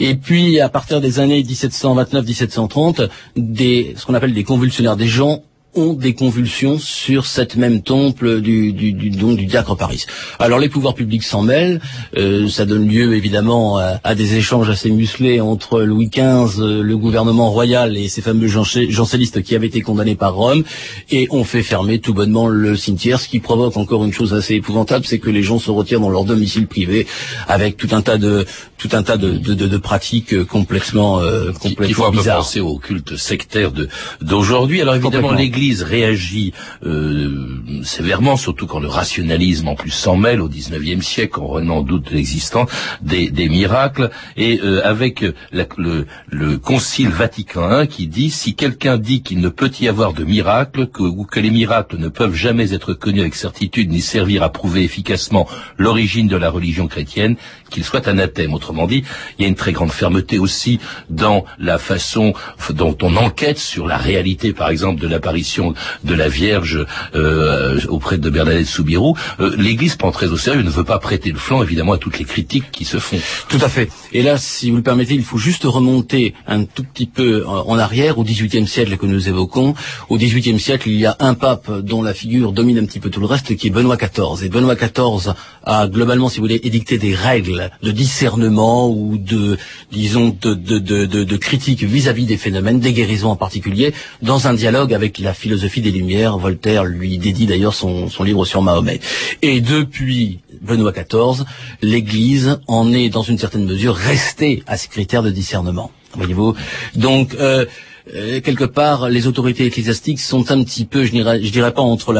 Et 0.00 0.14
puis, 0.14 0.60
à 0.60 0.68
partir 0.68 1.00
des 1.00 1.18
années 1.20 1.42
1729-1730, 1.42 3.08
des, 3.36 3.94
ce 3.96 4.04
qu'on 4.04 4.14
appelle 4.14 4.34
des 4.34 4.44
convulsionnaires, 4.44 4.96
des 4.96 5.06
gens 5.06 5.42
ont 5.76 5.92
des 5.94 6.14
convulsions 6.14 6.78
sur 6.78 7.26
cette 7.26 7.56
même 7.56 7.82
temple 7.82 8.40
du, 8.40 8.72
du, 8.72 8.92
du, 8.92 9.10
donc, 9.10 9.36
du 9.36 9.46
diacre 9.46 9.76
Paris. 9.76 10.04
Alors 10.38 10.58
les 10.58 10.68
pouvoirs 10.68 10.94
publics 10.94 11.22
s'en 11.22 11.42
mêlent, 11.42 11.80
euh, 12.16 12.48
ça 12.48 12.64
donne 12.66 12.88
lieu 12.88 13.14
évidemment 13.14 13.78
à, 13.78 14.00
à 14.04 14.14
des 14.14 14.36
échanges 14.36 14.68
assez 14.70 14.90
musclés 14.90 15.40
entre 15.40 15.82
Louis 15.82 16.08
XV, 16.08 16.60
euh, 16.60 16.82
le 16.82 16.96
gouvernement 16.96 17.50
royal 17.50 17.96
et 17.96 18.08
ces 18.08 18.22
fameux 18.22 18.48
jansénistes 18.48 19.42
qui 19.42 19.54
avaient 19.54 19.66
été 19.66 19.80
condamnés 19.82 20.14
par 20.16 20.34
Rome, 20.34 20.64
et 21.10 21.28
on 21.30 21.44
fait 21.44 21.62
fermer 21.62 21.98
tout 21.98 22.14
bonnement 22.14 22.48
le 22.48 22.76
cimetière, 22.76 23.20
ce 23.20 23.28
qui 23.28 23.38
provoque 23.40 23.76
encore 23.76 24.04
une 24.04 24.12
chose 24.12 24.34
assez 24.34 24.54
épouvantable, 24.54 25.04
c'est 25.04 25.18
que 25.18 25.30
les 25.30 25.42
gens 25.42 25.58
se 25.58 25.70
retirent 25.70 26.00
dans 26.00 26.10
leur 26.10 26.24
domicile 26.24 26.66
privé 26.66 27.06
avec 27.48 27.76
tout 27.76 27.88
un 27.92 28.02
tas 28.02 28.18
de 28.18 28.46
tout 28.78 28.88
un 28.92 29.02
tas 29.02 29.16
de, 29.16 29.30
de, 29.38 29.54
de, 29.54 29.66
de 29.66 29.76
pratiques 29.78 30.34
euh, 30.34 30.44
complètement 30.44 31.18
euh, 31.20 31.46
Il 31.48 31.52
faut 31.54 31.58
complètement 31.70 32.06
un 32.08 32.10
peu 32.10 32.18
bizarres. 32.18 32.38
penser 32.38 32.60
au 32.60 32.76
culte 32.78 33.16
sectaire 33.16 33.72
d'aujourd'hui. 34.20 34.80
Alors 34.82 34.94
évidemment, 34.94 35.28
Complètement. 35.28 35.38
Réagit 35.74 36.52
euh, 36.84 37.82
sévèrement, 37.82 38.36
surtout 38.36 38.66
quand 38.66 38.80
le 38.80 38.88
rationalisme 38.88 39.68
en 39.68 39.74
plus 39.74 39.90
s'en 39.90 40.16
mêle 40.16 40.40
au 40.40 40.48
XIXe 40.48 41.04
siècle, 41.04 41.40
en 41.40 41.46
revenant 41.46 41.78
en 41.78 41.82
doute 41.82 42.10
l'existence 42.10 42.70
des, 43.02 43.48
miracles, 43.48 44.10
et 44.36 44.60
euh, 44.62 44.80
avec 44.84 45.24
le, 45.52 46.06
le 46.28 46.58
Concile 46.58 47.08
Vatican 47.08 47.82
I 47.82 47.88
qui 47.88 48.06
dit 48.06 48.30
si 48.30 48.54
quelqu'un 48.54 48.98
dit 48.98 49.22
qu'il 49.22 49.40
ne 49.40 49.48
peut 49.48 49.70
y 49.80 49.88
avoir 49.88 50.12
de 50.12 50.24
miracle, 50.24 50.88
ou 50.98 51.24
que 51.24 51.40
les 51.40 51.50
miracles 51.50 51.96
ne 51.98 52.08
peuvent 52.08 52.34
jamais 52.34 52.72
être 52.72 52.94
connus 52.94 53.20
avec 53.20 53.34
certitude 53.34 53.90
ni 53.90 54.00
servir 54.00 54.42
à 54.42 54.50
prouver 54.50 54.82
efficacement 54.84 55.48
l'origine 55.78 56.28
de 56.28 56.36
la 56.36 56.50
religion 56.50 56.88
chrétienne, 56.88 57.36
qu'il 57.70 57.84
soit 57.84 58.08
anathème. 58.08 58.54
Autrement 58.54 58.86
dit, 58.86 59.04
il 59.38 59.42
y 59.42 59.44
a 59.44 59.48
une 59.48 59.54
très 59.54 59.72
grande 59.72 59.92
fermeté 59.92 60.38
aussi 60.38 60.80
dans 61.10 61.44
la 61.58 61.78
façon 61.78 62.32
dont 62.70 62.96
on 63.02 63.16
enquête 63.16 63.58
sur 63.58 63.86
la 63.86 63.96
réalité, 63.96 64.52
par 64.52 64.70
exemple, 64.70 65.00
de 65.00 65.08
l'apparition 65.08 65.74
de 66.04 66.14
la 66.14 66.28
Vierge 66.28 66.84
euh, 67.14 67.80
auprès 67.88 68.18
de 68.18 68.30
Bernadette 68.30 68.66
Soubirou. 68.66 69.16
Euh, 69.40 69.54
L'Église 69.56 69.96
prend 69.96 70.10
très 70.10 70.28
au 70.28 70.36
sérieux, 70.36 70.62
ne 70.62 70.70
veut 70.70 70.84
pas 70.84 70.98
prêter 70.98 71.30
le 71.30 71.38
flanc, 71.38 71.62
évidemment, 71.62 71.92
à 71.92 71.98
toutes 71.98 72.18
les 72.18 72.24
critiques 72.24 72.70
qui 72.72 72.84
se 72.84 72.98
font. 72.98 73.18
Tout 73.48 73.58
à 73.60 73.68
fait. 73.68 73.90
Et 74.12 74.22
là, 74.22 74.38
si 74.38 74.70
vous 74.70 74.76
le 74.76 74.82
permettez, 74.82 75.14
il 75.14 75.24
faut 75.24 75.38
juste 75.38 75.64
remonter 75.64 76.34
un 76.46 76.64
tout 76.64 76.84
petit 76.84 77.06
peu 77.06 77.44
en 77.46 77.76
en 77.76 77.78
arrière, 77.78 78.18
au 78.18 78.24
XVIIIe 78.24 78.66
siècle 78.66 78.96
que 78.96 79.06
nous 79.06 79.28
évoquons. 79.28 79.74
Au 80.08 80.16
XVIIIe 80.16 80.58
siècle, 80.58 80.88
il 80.88 80.98
y 80.98 81.06
a 81.06 81.16
un 81.20 81.34
pape 81.34 81.70
dont 81.80 82.02
la 82.02 82.14
figure 82.14 82.52
domine 82.52 82.78
un 82.78 82.86
petit 82.86 83.00
peu 83.00 83.10
tout 83.10 83.20
le 83.20 83.26
reste, 83.26 83.54
qui 83.56 83.66
est 83.68 83.70
Benoît 83.70 83.96
XIV. 83.96 84.44
Et 84.44 84.48
Benoît 84.48 84.76
XIV 84.76 85.34
a 85.64 85.88
globalement, 85.88 86.28
si 86.28 86.38
vous 86.38 86.44
voulez, 86.44 86.60
édicté 86.62 86.98
des 86.98 87.14
règles 87.14 87.55
de 87.82 87.90
discernement 87.90 88.88
ou 88.88 89.18
de, 89.18 89.58
disons, 89.92 90.36
de, 90.40 90.54
de, 90.54 90.78
de, 90.78 91.36
critique 91.36 91.82
vis-à-vis 91.82 92.26
des 92.26 92.36
phénomènes, 92.36 92.80
des 92.80 92.92
guérisons 92.92 93.30
en 93.30 93.36
particulier, 93.36 93.94
dans 94.22 94.46
un 94.46 94.54
dialogue 94.54 94.94
avec 94.94 95.18
la 95.18 95.34
philosophie 95.34 95.80
des 95.80 95.90
Lumières. 95.90 96.38
Voltaire 96.38 96.84
lui 96.84 97.18
dédie 97.18 97.46
d'ailleurs 97.46 97.74
son, 97.74 98.08
son 98.08 98.24
livre 98.24 98.44
sur 98.44 98.62
Mahomet. 98.62 99.00
Et 99.42 99.60
depuis 99.60 100.40
Benoît 100.60 100.92
XIV, 100.92 101.44
l'Église 101.82 102.58
en 102.66 102.92
est, 102.92 103.08
dans 103.08 103.22
une 103.22 103.38
certaine 103.38 103.64
mesure, 103.64 103.94
restée 103.94 104.62
à 104.66 104.76
ces 104.76 104.88
critères 104.88 105.22
de 105.22 105.30
discernement. 105.30 105.90
Voyez-vous 106.14 106.54
Donc, 106.94 107.34
euh, 107.34 107.66
euh, 108.14 108.40
quelque 108.40 108.64
part, 108.64 109.08
les 109.08 109.26
autorités 109.26 109.66
ecclésiastiques 109.66 110.20
sont 110.20 110.50
un 110.52 110.62
petit 110.62 110.84
peu, 110.84 111.04
je 111.04 111.10
dirais, 111.10 111.42
je 111.42 111.50
dirais 111.50 111.72
pas 111.74 111.82
entre 111.82 112.12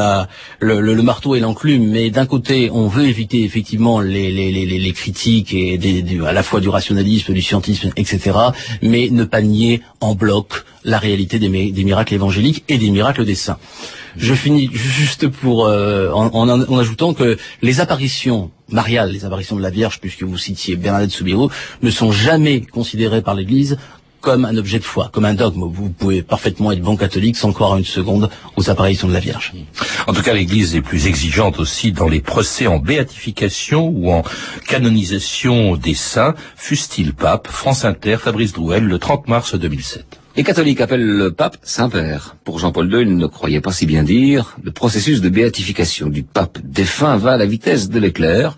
le, 0.59 1.01
marteau 1.01 1.35
et 1.35 1.39
l'enclume, 1.39 1.87
mais 1.89 2.09
d'un 2.09 2.25
côté, 2.25 2.69
on 2.71 2.87
veut 2.87 3.07
éviter 3.07 3.43
effectivement 3.43 4.01
les, 4.01 4.31
les, 4.31 4.91
critiques 4.93 5.53
et 5.53 5.79
à 6.25 6.33
la 6.33 6.43
fois 6.43 6.59
du 6.59 6.69
rationalisme, 6.69 7.33
du 7.33 7.41
scientisme, 7.41 7.91
etc., 7.95 8.37
mais 8.81 9.09
ne 9.11 9.23
pas 9.23 9.41
nier 9.41 9.81
en 10.01 10.13
bloc 10.15 10.63
la 10.83 10.97
réalité 10.99 11.39
des, 11.39 11.49
mi- 11.49 11.71
des 11.71 11.83
miracles 11.83 12.13
évangéliques 12.15 12.63
et 12.67 12.77
des 12.77 12.89
miracles 12.89 13.23
des 13.25 13.35
saints. 13.35 13.57
Je 14.17 14.33
finis 14.33 14.69
juste 14.73 15.27
pour 15.27 15.67
euh, 15.67 16.11
en, 16.11 16.27
en- 16.33 16.49
en 16.49 16.77
ajoutant 16.79 17.13
que 17.13 17.37
les 17.61 17.79
apparitions 17.81 18.51
mariales, 18.69 19.11
les 19.11 19.23
apparitions 19.25 19.55
de 19.55 19.61
la 19.61 19.69
Vierge, 19.69 19.99
puisque 20.01 20.23
vous 20.23 20.37
citiez 20.37 20.75
Bernadette 20.75 21.11
Soubirous, 21.11 21.49
ne 21.81 21.91
sont 21.91 22.11
jamais 22.11 22.61
considérées 22.61 23.21
par 23.21 23.35
l'Église 23.35 23.77
comme 24.27 24.43
un 24.43 24.57
objet 24.57 24.79
de 24.79 24.83
foi, 24.83 25.09
comme 25.13 25.23
un 25.23 25.35
dogme. 25.35 25.63
Vous 25.71 25.87
pouvez 25.87 26.21
parfaitement 26.21 26.73
être 26.73 26.81
bon 26.81 26.97
catholique 26.97 27.37
sans 27.37 27.53
croire 27.53 27.77
une 27.77 27.85
seconde 27.85 28.29
aux 28.57 28.69
apparitions 28.69 29.07
de 29.07 29.13
la 29.13 29.21
Vierge. 29.21 29.53
En 30.05 30.11
tout 30.11 30.21
cas, 30.21 30.33
l'Église 30.33 30.75
est 30.75 30.81
plus 30.81 31.07
exigeante 31.07 31.59
aussi 31.59 31.93
dans 31.93 32.09
les 32.09 32.19
procès 32.19 32.67
en 32.67 32.77
béatification 32.77 33.87
ou 33.87 34.11
en 34.11 34.23
canonisation 34.67 35.77
des 35.77 35.93
saints, 35.93 36.35
fût-il 36.57 37.13
pape, 37.13 37.47
France 37.47 37.85
Inter, 37.85 38.17
Fabrice 38.19 38.51
Drouel, 38.51 38.83
le 38.83 38.99
30 38.99 39.29
mars 39.29 39.55
2007. 39.55 40.19
Les 40.35 40.43
catholiques 40.43 40.81
appellent 40.81 41.07
le 41.07 41.31
pape 41.31 41.55
Saint-Père. 41.63 42.35
Pour 42.43 42.59
Jean-Paul 42.59 42.93
II, 42.93 43.03
il 43.03 43.15
ne 43.15 43.27
croyait 43.27 43.61
pas 43.61 43.71
si 43.71 43.85
bien 43.85 44.03
dire. 44.03 44.57
Le 44.61 44.71
processus 44.71 45.21
de 45.21 45.29
béatification 45.29 46.09
du 46.09 46.23
pape 46.23 46.59
défunt 46.65 47.15
va 47.15 47.31
à 47.31 47.37
la 47.37 47.45
vitesse 47.45 47.89
de 47.89 47.97
l'éclair. 47.97 48.57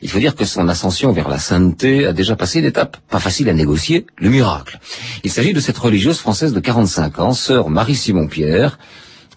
Il 0.00 0.10
faut 0.10 0.20
dire 0.20 0.36
que 0.36 0.44
son 0.44 0.68
ascension 0.68 1.10
vers 1.10 1.28
la 1.28 1.38
sainteté 1.38 2.06
a 2.06 2.12
déjà 2.12 2.36
passé 2.36 2.60
l'étape, 2.60 2.98
pas 3.10 3.18
facile 3.18 3.48
à 3.48 3.52
négocier, 3.52 4.06
le 4.18 4.30
miracle. 4.30 4.78
Il 5.24 5.30
s'agit 5.30 5.52
de 5.52 5.60
cette 5.60 5.78
religieuse 5.78 6.18
française 6.18 6.52
de 6.52 6.60
45 6.60 7.18
ans, 7.18 7.32
sœur 7.32 7.68
Marie-Simon-Pierre, 7.68 8.78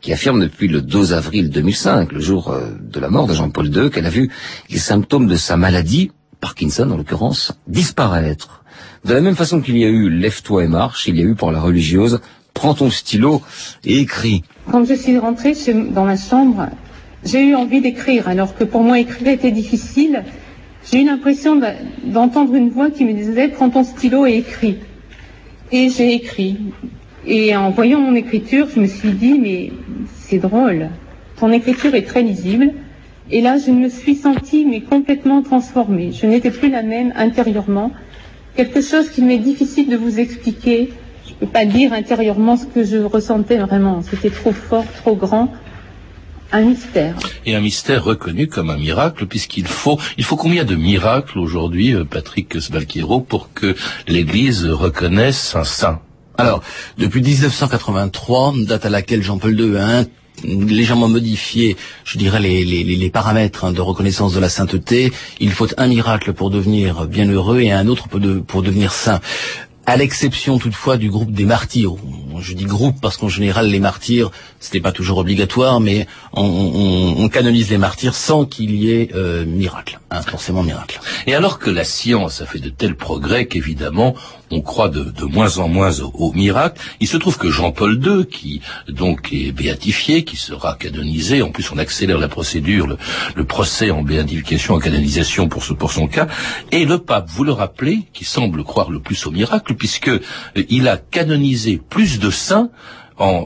qui 0.02 0.14
affirme 0.14 0.42
depuis 0.42 0.68
le 0.68 0.82
12 0.82 1.14
avril 1.14 1.50
2005, 1.50 2.12
le 2.12 2.20
jour 2.20 2.52
euh, 2.52 2.72
de 2.80 3.00
la 3.00 3.10
mort 3.10 3.28
de 3.28 3.34
Jean-Paul 3.34 3.76
II, 3.76 3.90
qu'elle 3.90 4.06
a 4.06 4.12
vu 4.12 4.30
les 4.70 4.78
symptômes 4.78 5.28
de 5.28 5.36
sa 5.36 5.58
maladie, 5.58 6.12
Parkinson 6.40 6.90
en 6.92 6.98
l'occurrence, 6.98 7.54
disparaître. 7.68 8.64
De 9.04 9.14
la 9.14 9.22
même 9.22 9.36
façon 9.36 9.62
qu'il 9.62 9.78
y 9.78 9.86
a 9.86 9.90
eu 9.90 10.10
Lève-toi 10.10 10.64
et 10.64 10.68
marche, 10.68 11.08
il 11.08 11.18
y 11.18 11.22
a 11.22 11.26
eu 11.26 11.36
pour 11.36 11.52
la 11.52 11.60
religieuse 11.60 12.20
Prends 12.54 12.74
ton 12.76 12.90
stylo 12.90 13.42
et 13.86 14.00
écris. 14.00 14.44
Quand 14.70 14.86
je 14.86 14.94
suis 14.94 15.18
rentrée 15.18 15.56
dans 15.92 16.06
ma 16.06 16.18
chambre, 16.18 16.68
j'ai 17.24 17.44
eu 17.44 17.56
envie 17.56 17.82
d'écrire, 17.82 18.28
alors 18.28 18.56
que 18.56 18.64
pour 18.64 18.84
moi 18.84 19.00
écrire 19.00 19.30
était 19.30 19.52
difficile. 19.52 20.24
J'ai 20.84 21.02
eu 21.02 21.06
l'impression 21.06 21.62
d'entendre 22.04 22.56
une 22.56 22.70
voix 22.70 22.90
qui 22.90 23.06
me 23.06 23.14
disait 23.14 23.50
prends 23.50 23.70
ton 23.70 23.84
stylo 23.84 24.26
et 24.26 24.38
écris. 24.38 24.78
Et 25.72 25.90
j'ai 25.90 26.14
écrit. 26.14 26.58
Et 27.26 27.56
en 27.56 27.70
voyant 27.70 28.00
mon 28.00 28.16
écriture, 28.16 28.68
je 28.74 28.80
me 28.80 28.88
suis 28.88 29.12
dit 29.12 29.40
mais 29.40 29.72
c'est 30.18 30.40
drôle. 30.40 30.90
Ton 31.40 31.52
écriture 31.52 31.94
est 31.94 32.02
très 32.04 32.24
lisible. 32.24 32.74
Et 33.30 33.42
là, 33.42 33.58
je 33.58 33.72
me 33.72 33.90
suis 33.90 34.16
sentie 34.16 34.66
mais 34.66 34.82
complètement 34.82 35.42
transformée. 35.44 36.12
Je 36.12 36.26
n'étais 36.26 36.52
plus 36.52 36.70
la 36.70 36.82
même 36.82 37.14
intérieurement. 37.16 37.92
Quelque 38.56 38.82
chose 38.82 39.10
qu'il 39.10 39.26
m'est 39.26 39.38
difficile 39.38 39.88
de 39.88 39.96
vous 39.96 40.20
expliquer. 40.20 40.92
Je 41.26 41.34
ne 41.34 41.36
peux 41.40 41.48
pas 41.48 41.66
dire 41.66 41.94
intérieurement 41.94 42.58
ce 42.58 42.66
que 42.66 42.84
je 42.84 42.98
ressentais 42.98 43.58
vraiment. 43.58 44.02
C'était 44.02 44.32
trop 44.32 44.52
fort, 44.52 44.86
trop 44.98 45.16
grand. 45.16 45.50
Un 46.54 46.62
mystère. 46.62 47.16
Et 47.46 47.56
un 47.56 47.62
mystère 47.62 48.04
reconnu 48.04 48.48
comme 48.48 48.70
un 48.70 48.78
miracle, 48.78 49.26
puisqu'il 49.26 49.66
faut, 49.68 49.98
il 50.18 50.24
faut 50.26 50.36
combien 50.36 50.66
de 50.66 50.76
miracles 50.76 51.40
aujourd'hui, 51.40 51.96
euh, 51.96 52.04
Patrick 52.04 52.60
Sbalquiero, 52.62 53.22
pour 53.22 53.54
que 53.54 53.76
l'Église 54.08 54.66
reconnaisse 54.66 55.56
un 55.56 55.64
saint? 55.64 56.00
Alors, 56.38 56.62
depuis 56.98 57.22
1983, 57.22 58.54
date 58.68 58.86
à 58.86 58.90
laquelle 58.90 59.24
Jean-Paul 59.24 59.60
II 59.60 59.78
a 59.78 60.00
un- 60.00 60.06
légèrement 60.44 61.08
modifié, 61.08 61.78
je 62.04 62.18
dirais, 62.18 62.40
les, 62.40 62.66
les- 62.66 62.84
les- 62.84 62.96
les 62.96 63.10
paramètres 63.10 63.64
hein, 63.66 63.72
de 63.74 63.82
reconnaissance 63.82 64.34
de 64.34 64.40
la 64.40 64.50
sainteté, 64.50 65.12
il 65.40 65.52
faut 65.52 65.68
un 65.78 65.88
miracle 65.88 66.34
pour 66.34 66.50
devenir 66.50 67.06
bienheureux 67.06 67.62
et 67.62 67.72
un 67.72 67.88
autre 67.88 68.08
pour, 68.08 68.20
de- 68.20 68.40
pour 68.40 68.62
devenir 68.64 68.92
saint. 68.92 69.20
À 69.86 69.98
l'exception 69.98 70.60
toutefois 70.60 70.98
du 70.98 71.10
groupe 71.10 71.32
des 71.32 71.46
martyrs. 71.46 71.96
Je 72.40 72.54
dis 72.54 72.66
groupe 72.66 72.96
parce 73.02 73.18
qu'en 73.18 73.30
général 73.30 73.68
les 73.68 73.80
martyrs, 73.80 74.32
c'était 74.60 74.80
pas 74.80 74.92
toujours 74.92 75.18
obligatoire, 75.18 75.80
mais 75.80 76.08
on 76.34 77.28
canonise 77.30 77.70
les 77.70 77.78
martyrs 77.78 78.16
sans 78.16 78.46
qu'il 78.46 78.76
y 78.76 78.92
ait 78.92 79.10
euh, 79.16 79.46
miracle, 79.46 80.00
hein, 80.12 80.22
forcément 80.22 80.64
miracle. 80.64 81.00
Et 81.28 81.36
alors 81.36 81.60
que 81.60 81.70
la 81.70 81.84
science 81.84 82.42
a 82.42 82.46
fait 82.46 82.60
de 82.60 82.70
tels 82.70 82.96
progrès 82.96 83.48
qu'évidemment 83.48 84.16
on 84.52 84.62
croit 84.62 84.90
de, 84.90 85.14
moins 85.26 85.58
en 85.58 85.68
moins 85.68 86.00
au, 86.00 86.12
au 86.14 86.34
miracle, 86.34 86.82
il 87.00 87.08
se 87.08 87.18
trouve 87.18 87.38
que 87.38 87.50
Jean-Paul 87.50 88.02
II, 88.06 88.26
qui 88.26 88.62
donc 88.88 89.32
est 89.34 89.52
béatifié, 89.52 90.24
qui 90.24 90.38
sera 90.38 90.76
canonisé, 90.76 91.42
en 91.42 91.52
plus 91.52 91.72
on 91.72 91.78
accélère 91.78 92.18
la 92.18 92.28
procédure, 92.28 92.88
le, 92.88 92.98
le 93.36 93.44
procès 93.46 93.92
en 93.92 94.02
béatification, 94.04 94.76
en 94.76 94.80
canonisation 94.80 95.48
pour, 95.48 95.64
ce, 95.64 95.74
pour 95.74 95.92
son 95.92 96.08
cas, 96.08 96.28
et 96.72 96.86
le 96.86 96.98
pape, 97.00 97.30
vous 97.30 97.44
le 97.44 97.52
rappelez, 97.52 98.00
qui 98.14 98.26
semble 98.26 98.64
croire 98.64 98.92
le 98.92 99.00
plus 99.00 99.26
au 99.26 99.32
miracle, 99.32 99.76
puisque 99.76 100.10
euh, 100.10 100.20
il 100.70 100.88
a 100.88 100.98
canonisé 100.98 101.82
plus 101.90 102.20
de 102.20 102.30
saints 102.30 102.70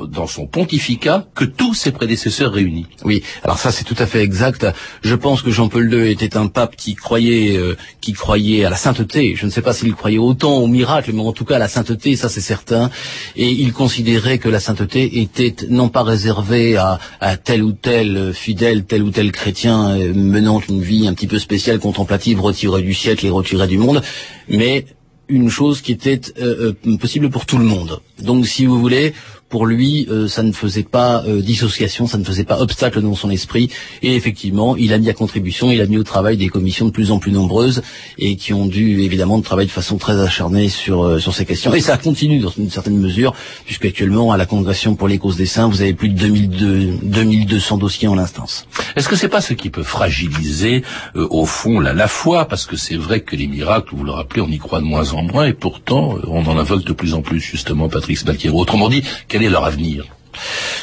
dans 0.08 0.28
son 0.28 0.48
pontificat 0.48 1.28
que 1.36 1.46
tous 1.46 1.74
ses 1.74 1.92
prédécesseurs 1.92 2.54
réunis. 2.54 2.86
Oui, 3.04 3.24
alors 3.44 3.58
ça 3.58 3.72
c'est 3.72 3.84
tout 3.84 3.96
à 4.00 4.06
fait 4.06 4.22
exact. 4.22 4.66
Je 5.04 5.16
pense 5.16 5.42
que 5.42 5.52
Jean-Paul 5.52 5.94
II 5.94 6.10
était 6.10 6.38
un 6.38 6.48
pape 6.48 6.76
qui 6.76 6.96
croyait, 6.96 7.58
euh, 7.58 7.76
qui 8.02 8.14
croyait 8.14 8.66
à 8.66 8.70
la 8.70 8.78
sainteté. 8.78 9.36
Je 9.36 9.46
ne 9.46 9.52
sais 9.52 9.62
pas 9.62 9.74
s'il 9.74 9.94
croyait 9.94 10.18
autant 10.18 10.58
au 10.58 10.68
miracle, 10.68 11.12
mais 11.14 11.22
en 11.22 11.34
tout 11.34 11.46
cas 11.46 11.58
à 11.58 11.60
la 11.60 11.68
sainteté, 11.68 12.16
ça 12.16 12.30
c'est 12.30 12.42
certain. 12.42 12.90
Et 13.36 13.50
il 13.50 13.74
considérait 13.74 14.38
que 14.38 14.50
la 14.50 14.60
sainteté 14.60 15.22
était 15.22 15.56
non 15.70 15.90
pas 15.90 16.04
réservée 16.04 16.78
à, 16.78 17.00
à 17.20 17.38
tel 17.38 17.64
ou 17.64 17.72
tel 17.74 18.34
fidèle, 18.34 18.86
tel 18.86 19.04
ou 19.04 19.12
tel 19.12 19.32
chrétien 19.32 19.90
euh, 19.90 20.14
menant 20.14 20.62
une 20.70 20.82
vie 20.82 21.08
un 21.08 21.14
petit 21.14 21.28
peu 21.28 21.40
spéciale, 21.40 21.80
contemplative, 21.80 22.40
retirée 22.42 22.82
du 22.82 22.94
siècle 22.94 23.26
et 23.26 23.30
retirée 23.30 23.68
du 23.68 23.78
monde, 23.78 24.02
mais 24.48 24.86
une 25.28 25.50
chose 25.50 25.82
qui 25.82 25.92
était 25.92 26.22
euh, 26.40 26.74
euh, 26.86 26.98
possible 26.98 27.30
pour 27.30 27.46
tout 27.46 27.58
le 27.58 27.66
monde. 27.66 28.00
Donc, 28.20 28.46
si 28.46 28.66
vous 28.66 28.80
voulez, 28.80 29.14
pour 29.56 29.68
lui, 29.68 30.06
euh, 30.12 30.28
ça 30.28 30.44
ne 30.44 30.52
faisait 30.52 30.84
pas 30.84 31.24
euh, 31.26 31.42
dissociation, 31.42 32.08
ça 32.08 32.18
ne 32.18 32.26
faisait 32.26 32.44
pas 32.44 32.60
obstacle 32.60 33.02
dans 33.02 33.16
son 33.16 33.30
esprit. 33.30 33.70
Et 34.02 34.14
effectivement, 34.14 34.76
il 34.76 34.92
a 34.92 34.98
mis 34.98 35.08
à 35.08 35.14
contribution, 35.14 35.72
il 35.72 35.80
a 35.80 35.86
mis 35.86 35.98
au 35.98 36.04
travail 36.04 36.36
des 36.36 36.50
commissions 36.50 36.88
de 36.88 36.92
plus 36.92 37.10
en 37.10 37.20
plus 37.20 37.32
nombreuses 37.32 37.82
et 38.18 38.36
qui 38.36 38.52
ont 38.52 38.66
dû 38.66 39.02
évidemment 39.02 39.40
travailler 39.40 39.68
de 39.68 39.72
façon 39.72 39.98
très 39.98 40.20
acharnée 40.20 40.68
sur 40.68 41.06
euh, 41.06 41.20
sur 41.20 41.34
ces 41.34 41.46
questions. 41.46 41.74
Et 41.74 41.80
ça 41.80 41.96
continue 41.96 42.40
dans 42.40 42.50
une 42.50 42.70
certaine 42.70 42.98
mesure, 42.98 43.34
puisque 43.66 43.86
actuellement 43.86 44.34
à 44.34 44.36
la 44.36 44.46
Congrégation 44.46 44.96
pour 44.96 45.08
les 45.08 45.20
causes 45.20 45.38
des 45.38 45.46
saints, 45.46 45.70
vous 45.70 45.82
avez 45.82 45.94
plus 45.94 46.10
de 46.10 46.20
2002 46.20 46.98
2200 47.04 47.78
dossiers 47.78 48.10
en 48.10 48.16
l'instance. 48.16 48.68
Est-ce 48.98 49.08
que 49.08 49.16
c'est 49.16 49.30
pas 49.30 49.40
ce 49.40 49.54
qui 49.54 49.70
peut 49.70 49.84
fragiliser 49.84 50.84
euh, 51.16 51.26
au 51.30 51.46
fond 51.46 51.80
la, 51.80 51.94
la 51.94 52.10
foi? 52.10 52.44
Parce 52.44 52.66
que 52.66 52.76
c'est 52.76 52.98
vrai 52.98 53.22
que 53.22 53.38
les 53.38 53.48
miracles, 53.48 53.96
vous 53.96 54.04
le 54.04 54.12
rappelez, 54.12 54.42
on 54.42 54.50
y 54.50 54.58
croit 54.58 54.82
de 54.82 54.86
moins 54.86 55.14
en 55.14 55.24
moins, 55.24 55.46
et 55.46 55.54
pourtant 55.54 56.18
euh, 56.18 56.28
on 56.28 56.46
en 56.46 56.58
invoque 56.58 56.84
de 56.84 56.92
plus 56.92 57.14
en 57.14 57.22
plus, 57.22 57.40
justement, 57.40 57.88
Patrick 57.88 58.18
Sbalquiero. 58.18 58.60
Autrement 58.60 58.90
dit, 58.90 59.02
est 59.45 59.45
leur 59.50 59.66
avenir 59.66 60.06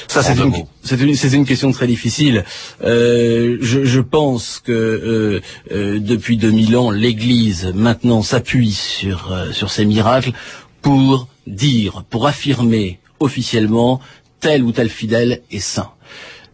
Ça, 0.09 0.23
c'est 0.23 0.35
une, 0.35 0.51
mots. 0.51 0.69
c'est 0.83 1.01
une, 1.01 1.15
c'est 1.15 1.33
une 1.33 1.45
question 1.45 1.71
très 1.73 1.87
difficile. 1.87 2.45
Euh, 2.85 3.59
je, 3.61 3.85
je 3.85 4.01
pense 4.01 4.61
que 4.65 4.73
euh, 4.73 5.41
euh, 5.73 5.99
depuis 6.01 6.37
2000 6.37 6.77
ans, 6.77 6.91
l'Église 6.91 7.73
maintenant 7.75 8.23
s'appuie 8.23 8.73
sur 8.73 9.33
euh, 9.33 9.53
sur 9.53 9.71
ces 9.71 9.85
miracles 9.85 10.33
pour 10.83 11.29
dire, 11.47 12.05
pour 12.11 12.27
affirmer 12.27 12.99
officiellement 13.21 14.01
tel 14.41 14.63
ou 14.65 14.73
tel 14.73 14.89
fidèle 14.89 15.43
est 15.51 15.61
saint. 15.61 15.91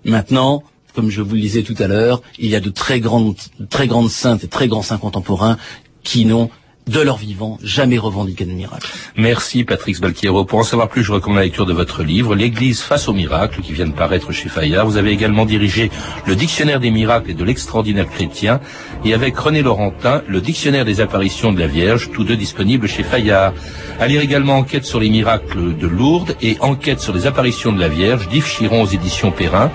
Maintenant, 0.04 0.62
comme 0.94 1.10
je 1.10 1.22
vous 1.22 1.34
le 1.34 1.40
disais 1.40 1.62
tout 1.62 1.76
à 1.78 1.86
l'heure, 1.86 2.22
il 2.38 2.50
y 2.50 2.56
a 2.56 2.60
de 2.60 2.70
très 2.70 3.00
grandes, 3.00 3.36
très 3.70 3.86
grandes 3.86 4.10
saintes 4.10 4.44
et 4.44 4.48
très 4.48 4.68
grands 4.68 4.82
saints 4.82 4.98
contemporains 4.98 5.56
qui 6.02 6.24
n'ont 6.24 6.50
de 6.88 7.00
leur 7.00 7.16
vivant 7.16 7.58
jamais 7.62 7.98
revendiqué 7.98 8.44
de 8.44 8.52
miracle. 8.52 8.88
Merci 9.16 9.64
Patrick 9.64 9.96
Sbalquiero. 9.96 10.44
Pour 10.44 10.58
en 10.58 10.62
savoir 10.62 10.88
plus, 10.88 11.02
je 11.02 11.12
recommande 11.12 11.38
la 11.38 11.44
lecture 11.44 11.66
de 11.66 11.72
votre 11.72 12.02
livre, 12.02 12.34
L'Église 12.34 12.80
face 12.80 13.08
aux 13.08 13.12
miracles, 13.12 13.60
qui 13.60 13.72
vient 13.72 13.86
de 13.86 13.92
paraître 13.92 14.32
chez 14.32 14.48
Fayard. 14.48 14.86
Vous 14.86 14.96
avez 14.96 15.10
également 15.10 15.44
dirigé 15.44 15.90
le 16.26 16.34
Dictionnaire 16.34 16.80
des 16.80 16.90
miracles 16.90 17.30
et 17.30 17.34
de 17.34 17.44
l'extraordinaire 17.44 18.08
chrétien, 18.08 18.60
et 19.04 19.14
avec 19.14 19.36
René 19.38 19.62
Laurentin, 19.62 20.22
le 20.26 20.40
Dictionnaire 20.40 20.84
des 20.84 21.00
apparitions 21.00 21.52
de 21.52 21.60
la 21.60 21.66
Vierge, 21.66 22.10
tous 22.12 22.24
deux 22.24 22.36
disponibles 22.36 22.88
chez 22.88 23.02
Fayard. 23.02 23.52
À 24.00 24.06
lire 24.06 24.20
également 24.20 24.58
Enquête 24.58 24.84
sur 24.84 25.00
les 25.00 25.10
miracles 25.10 25.76
de 25.76 25.86
Lourdes 25.86 26.36
et 26.42 26.56
Enquête 26.60 27.00
sur 27.00 27.12
les 27.12 27.26
apparitions 27.26 27.72
de 27.72 27.80
la 27.80 27.88
Vierge, 27.88 28.28
d'Yves 28.28 28.46
Chiron 28.46 28.82
aux 28.82 28.86
éditions 28.86 29.30
Perrin, 29.30 29.70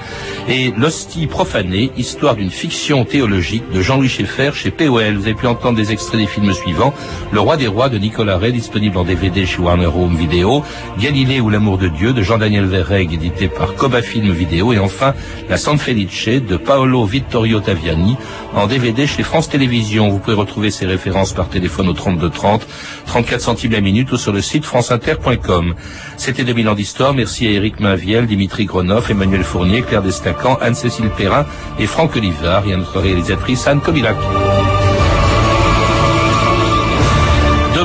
et 0.47 0.71
L'Hostie 0.77 1.27
profanée, 1.27 1.91
histoire 1.97 2.35
d'une 2.35 2.49
fiction 2.49 3.05
théologique 3.05 3.63
de 3.73 3.81
Jean-Louis 3.81 4.09
Schaeffer 4.09 4.51
chez 4.53 4.71
POL. 4.71 5.15
Vous 5.15 5.23
avez 5.23 5.35
pu 5.35 5.47
entendre 5.47 5.77
des 5.77 5.91
extraits 5.91 6.19
des 6.19 6.27
films 6.27 6.53
suivants. 6.53 6.93
Le 7.31 7.39
Roi 7.39 7.57
des 7.57 7.67
Rois 7.67 7.89
de 7.89 7.97
Nicolas 7.97 8.37
Ray, 8.37 8.53
disponible 8.53 8.97
en 8.97 9.03
DVD 9.03 9.45
chez 9.45 9.59
Warner 9.59 9.87
Home 9.87 10.15
Video. 10.15 10.63
Galilée 10.99 11.39
ou 11.39 11.49
l'amour 11.49 11.77
de 11.77 11.87
Dieu 11.87 12.13
de 12.13 12.21
Jean-Daniel 12.21 12.65
Verreg, 12.65 13.13
édité 13.13 13.47
par 13.47 13.75
Coba 13.75 14.01
Film 14.01 14.31
Vidéo. 14.31 14.73
Et 14.73 14.79
enfin, 14.79 15.13
La 15.49 15.57
San 15.57 15.77
Felice 15.77 16.13
de 16.27 16.57
Paolo 16.57 17.05
Vittorio 17.05 17.59
Taviani, 17.59 18.15
en 18.55 18.67
DVD 18.67 19.07
chez 19.07 19.23
France 19.23 19.49
Télévisions. 19.49 20.09
Vous 20.09 20.19
pouvez 20.19 20.35
retrouver 20.35 20.71
ces 20.71 20.85
références 20.85 21.33
par 21.33 21.49
téléphone 21.49 21.89
au 21.89 21.93
32 21.93 22.29
30, 22.29 22.67
34 23.05 23.41
centimes 23.41 23.71
la 23.71 23.81
minute 23.81 24.11
ou 24.11 24.17
sur 24.17 24.31
le 24.31 24.41
site 24.41 24.65
franceinter.com. 24.65 25.75
C'était 26.17 26.43
2000 26.43 26.69
ans 26.69 26.75
d'histoire. 26.75 27.13
Merci 27.13 27.47
à 27.47 27.51
Éric 27.51 27.79
Mainviel, 27.79 28.27
Dimitri 28.27 28.65
Gronoff, 28.65 29.09
Emmanuel 29.09 29.43
Fournier, 29.43 29.81
Claire 29.81 30.03
Destacan, 30.03 30.57
Anne-Cécile 30.61 31.09
Perrin 31.17 31.45
et 31.79 31.87
Franck 31.87 32.15
Olivard 32.15 32.67
et 32.67 32.73
à 32.73 32.77
notre 32.77 32.99
réalisatrice 32.99 33.67
Anne 33.67 33.81
Kobilac. 33.81 34.15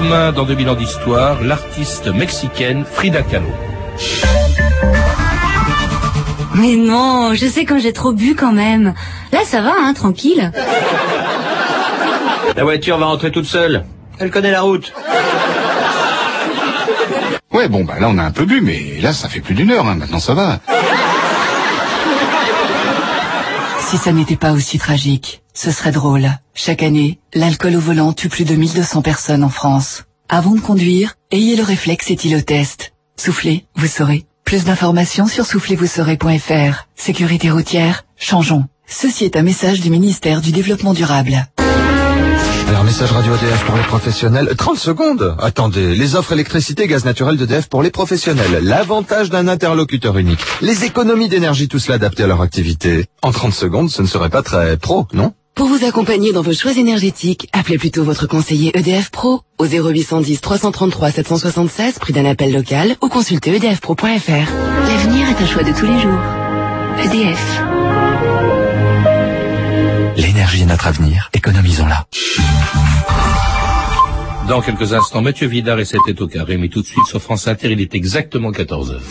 Demain, 0.09 0.33
dans 0.33 0.44
2000 0.44 0.71
ans 0.71 0.75
d'histoire, 0.75 1.42
l'artiste 1.42 2.07
mexicaine 2.07 2.87
Frida 2.90 3.21
Kahlo. 3.21 3.51
Mais 6.55 6.77
non, 6.77 7.35
je 7.35 7.47
sais 7.47 7.66
quand 7.66 7.79
j'ai 7.79 7.92
trop 7.92 8.12
bu 8.12 8.35
quand 8.35 8.53
même. 8.53 8.94
Là, 9.33 9.40
ça 9.44 9.61
va, 9.61 9.75
hein, 9.79 9.92
tranquille. 9.92 10.51
La 12.57 12.64
voiture 12.64 12.97
va 12.97 13.05
rentrer 13.05 13.31
toute 13.31 13.44
seule. 13.44 13.85
Elle 14.18 14.31
connaît 14.31 14.51
la 14.51 14.62
route. 14.62 14.94
Ouais, 17.53 17.68
bon, 17.68 17.85
bah 17.85 17.97
là, 18.01 18.09
on 18.09 18.16
a 18.16 18.23
un 18.23 18.31
peu 18.31 18.47
bu, 18.47 18.62
mais 18.62 19.03
là, 19.03 19.12
ça 19.12 19.29
fait 19.29 19.40
plus 19.40 19.55
d'une 19.55 19.71
heure, 19.71 19.87
hein. 19.87 19.97
maintenant 19.97 20.21
ça 20.21 20.33
va. 20.33 20.61
Si 23.81 23.99
ça 23.99 24.12
n'était 24.12 24.37
pas 24.37 24.53
aussi 24.53 24.79
tragique, 24.79 25.42
ce 25.59 25.73
serait 25.73 25.90
drôle. 25.90 26.31
Chaque 26.55 26.85
année, 26.85 27.18
l'alcool 27.35 27.75
au 27.75 27.81
volant 27.81 28.12
tue 28.12 28.29
plus 28.29 28.44
de 28.44 28.55
1200 28.55 29.03
personnes 29.03 29.42
en 29.42 29.49
France. 29.49 30.05
Avant 30.29 30.55
de 30.55 30.61
conduire, 30.61 31.14
ayez 31.33 31.57
le 31.57 31.64
réflexe 31.64 32.12
éthylotest. 32.12 32.92
Soufflez, 33.16 33.66
vous 33.75 33.88
saurez. 33.88 34.25
Plus 34.44 34.64
d'informations 34.64 35.27
sur 35.27 35.47
soufflezvousaurez.fr. 35.47 36.87
Sécurité 36.94 37.51
routière, 37.51 38.05
changeons. 38.16 38.66
Ceci 38.87 39.25
est 39.25 39.37
un 39.37 39.42
message 39.42 39.81
du 39.81 39.90
ministère 39.90 40.40
du 40.40 40.53
Développement 40.53 40.94
durable. 40.94 41.49
Alors, 42.68 42.85
message 42.85 43.11
radio 43.11 43.35
EDF 43.35 43.64
pour 43.64 43.77
les 43.77 43.83
professionnels. 43.83 44.55
30 44.57 44.79
secondes 44.79 45.37
Attendez, 45.40 45.97
les 45.97 46.14
offres 46.14 46.33
électricité 46.33 46.85
et 46.85 46.87
gaz 46.87 47.05
naturel 47.05 47.37
d'EDF 47.37 47.68
pour 47.68 47.83
les 47.83 47.90
professionnels. 47.90 48.61
L'avantage 48.62 49.31
d'un 49.31 49.49
interlocuteur 49.49 50.18
unique. 50.18 50.40
Les 50.61 50.85
économies 50.85 51.29
d'énergie, 51.29 51.66
tout 51.66 51.79
cela 51.79 51.97
adapté 51.97 52.23
à 52.23 52.27
leur 52.27 52.42
activité. 52.42 53.07
En 53.23 53.33
30 53.33 53.53
secondes, 53.55 53.90
ce 53.90 54.03
ne 54.03 54.07
serait 54.07 54.31
pas 54.31 54.42
très 54.42 54.77
pro, 54.77 55.09
non? 55.14 55.33
Pour 55.59 55.66
vous 55.66 55.85
accompagner 55.85 56.31
dans 56.31 56.40
vos 56.40 56.53
choix 56.53 56.71
énergétiques, 56.79 57.49
appelez 57.53 57.79
plutôt 57.79 58.05
votre 58.05 58.29
conseiller 58.29 58.71
EDF 58.79 59.11
Pro 59.11 59.40
au 59.59 59.66
0810 59.66 60.40
333 60.40 61.11
776, 61.11 61.99
prix 61.99 62.12
d'un 62.12 62.27
appel 62.27 62.53
local, 62.53 62.94
ou 63.03 63.09
consultez 63.09 63.57
edfpro.fr. 63.57 64.07
L'avenir 64.07 65.29
est 65.29 65.42
un 65.42 65.47
choix 65.47 65.64
de 65.64 65.73
tous 65.73 65.85
les 65.85 65.99
jours. 65.99 66.21
EDF. 67.05 67.61
L'énergie 70.16 70.62
est 70.62 70.66
notre 70.66 70.87
avenir, 70.87 71.29
économisons-la. 71.35 72.07
Dans 74.47 74.61
quelques 74.61 74.92
instants, 74.92 75.23
Mathieu 75.23 75.49
Vidard 75.49 75.81
et 75.81 75.85
c'était 75.85 76.23
au 76.23 76.29
carré, 76.29 76.57
mais 76.57 76.68
tout 76.68 76.83
de 76.83 76.87
suite 76.87 77.07
sur 77.07 77.21
France 77.21 77.49
Inter, 77.49 77.73
il 77.73 77.81
est 77.81 77.97
exactement 77.97 78.53
14 78.53 78.92
heures. 78.92 79.03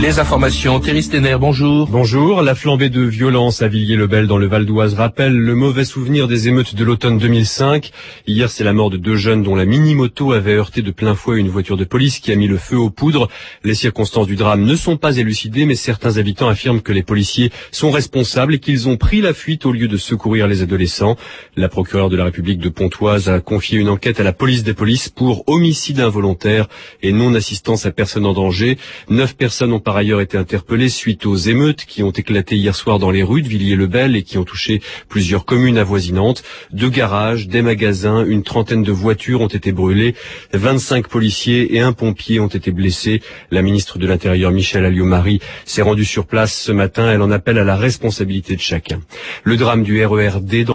Les 0.00 0.18
informations, 0.18 0.80
Thierry 0.80 1.02
Stener, 1.02 1.36
bonjour. 1.38 1.86
Bonjour. 1.88 2.42
La 2.42 2.54
flambée 2.54 2.88
de 2.88 3.02
violence 3.02 3.62
à 3.62 3.68
Villiers-le-Bel 3.68 4.26
dans 4.26 4.36
le 4.36 4.46
Val 4.46 4.66
d'Oise 4.66 4.94
rappelle 4.94 5.36
le 5.36 5.54
mauvais 5.54 5.84
souvenir 5.84 6.26
des 6.26 6.48
émeutes 6.48 6.74
de 6.74 6.84
l'automne 6.84 7.18
2005. 7.18 7.90
Hier, 8.26 8.50
c'est 8.50 8.64
la 8.64 8.72
mort 8.72 8.90
de 8.90 8.96
deux 8.96 9.16
jeunes 9.16 9.42
dont 9.42 9.54
la 9.54 9.64
mini-moto 9.64 10.32
avait 10.32 10.54
heurté 10.54 10.82
de 10.82 10.90
plein 10.90 11.14
fouet 11.14 11.38
une 11.38 11.48
voiture 11.48 11.76
de 11.76 11.84
police 11.84 12.18
qui 12.18 12.32
a 12.32 12.36
mis 12.36 12.48
le 12.48 12.56
feu 12.56 12.76
aux 12.76 12.90
poudres. 12.90 13.28
Les 13.62 13.74
circonstances 13.74 14.26
du 14.26 14.34
drame 14.34 14.64
ne 14.64 14.74
sont 14.74 14.96
pas 14.96 15.18
élucidées, 15.18 15.66
mais 15.66 15.76
certains 15.76 16.16
habitants 16.16 16.48
affirment 16.48 16.80
que 16.80 16.92
les 16.92 17.02
policiers 17.02 17.52
sont 17.70 17.90
responsables 17.90 18.54
et 18.54 18.58
qu'ils 18.58 18.88
ont 18.88 18.96
pris 18.96 19.20
la 19.20 19.34
fuite 19.34 19.66
au 19.66 19.72
lieu 19.72 19.88
de 19.88 19.96
secourir 19.98 20.48
les 20.48 20.62
adolescents. 20.62 21.16
La 21.54 21.68
procureure 21.68 22.10
de 22.10 22.16
la 22.16 22.24
République 22.24 22.60
de 22.60 22.70
Pontoise 22.70 23.28
a 23.28 23.40
confié 23.40 23.78
une 23.78 23.88
enquête 23.88 24.18
à 24.18 24.24
la 24.24 24.32
police 24.32 24.64
des 24.64 24.74
polices 24.74 25.10
pour 25.10 25.44
homicide 25.48 26.00
involontaire 26.00 26.68
et 27.02 27.12
non-assistance 27.12 27.86
à 27.86 27.92
personne 27.92 28.26
en 28.26 28.32
danger. 28.32 28.78
Neuf 29.08 29.36
personnes 29.36 29.72
ont 29.72 29.81
par 29.82 29.96
ailleurs 29.96 30.20
été 30.20 30.38
interpellés 30.38 30.88
suite 30.88 31.26
aux 31.26 31.36
émeutes 31.36 31.84
qui 31.84 32.02
ont 32.02 32.10
éclaté 32.10 32.56
hier 32.56 32.74
soir 32.74 32.98
dans 32.98 33.10
les 33.10 33.22
rues 33.22 33.42
de 33.42 33.48
Villiers-le-Bel 33.48 34.16
et 34.16 34.22
qui 34.22 34.38
ont 34.38 34.44
touché 34.44 34.80
plusieurs 35.08 35.44
communes 35.44 35.78
avoisinantes. 35.78 36.42
Deux 36.72 36.88
garages, 36.88 37.48
des 37.48 37.62
magasins, 37.62 38.24
une 38.24 38.42
trentaine 38.42 38.82
de 38.82 38.92
voitures 38.92 39.40
ont 39.40 39.48
été 39.48 39.72
brûlées. 39.72 40.14
25 40.52 41.08
policiers 41.08 41.74
et 41.76 41.80
un 41.80 41.92
pompier 41.92 42.40
ont 42.40 42.48
été 42.48 42.70
blessés. 42.70 43.20
La 43.50 43.62
ministre 43.62 43.98
de 43.98 44.06
l'Intérieur, 44.06 44.52
Michel 44.52 44.84
Alliot-Marie, 44.84 45.40
s'est 45.64 45.82
rendue 45.82 46.04
sur 46.04 46.26
place 46.26 46.54
ce 46.54 46.72
matin. 46.72 47.12
Elle 47.12 47.22
en 47.22 47.30
appelle 47.30 47.58
à 47.58 47.64
la 47.64 47.76
responsabilité 47.76 48.56
de 48.56 48.60
chacun. 48.60 49.00
Le 49.44 49.56
drame 49.56 49.82
du 49.82 50.04
RERD 50.04 50.64
dans 50.64 50.74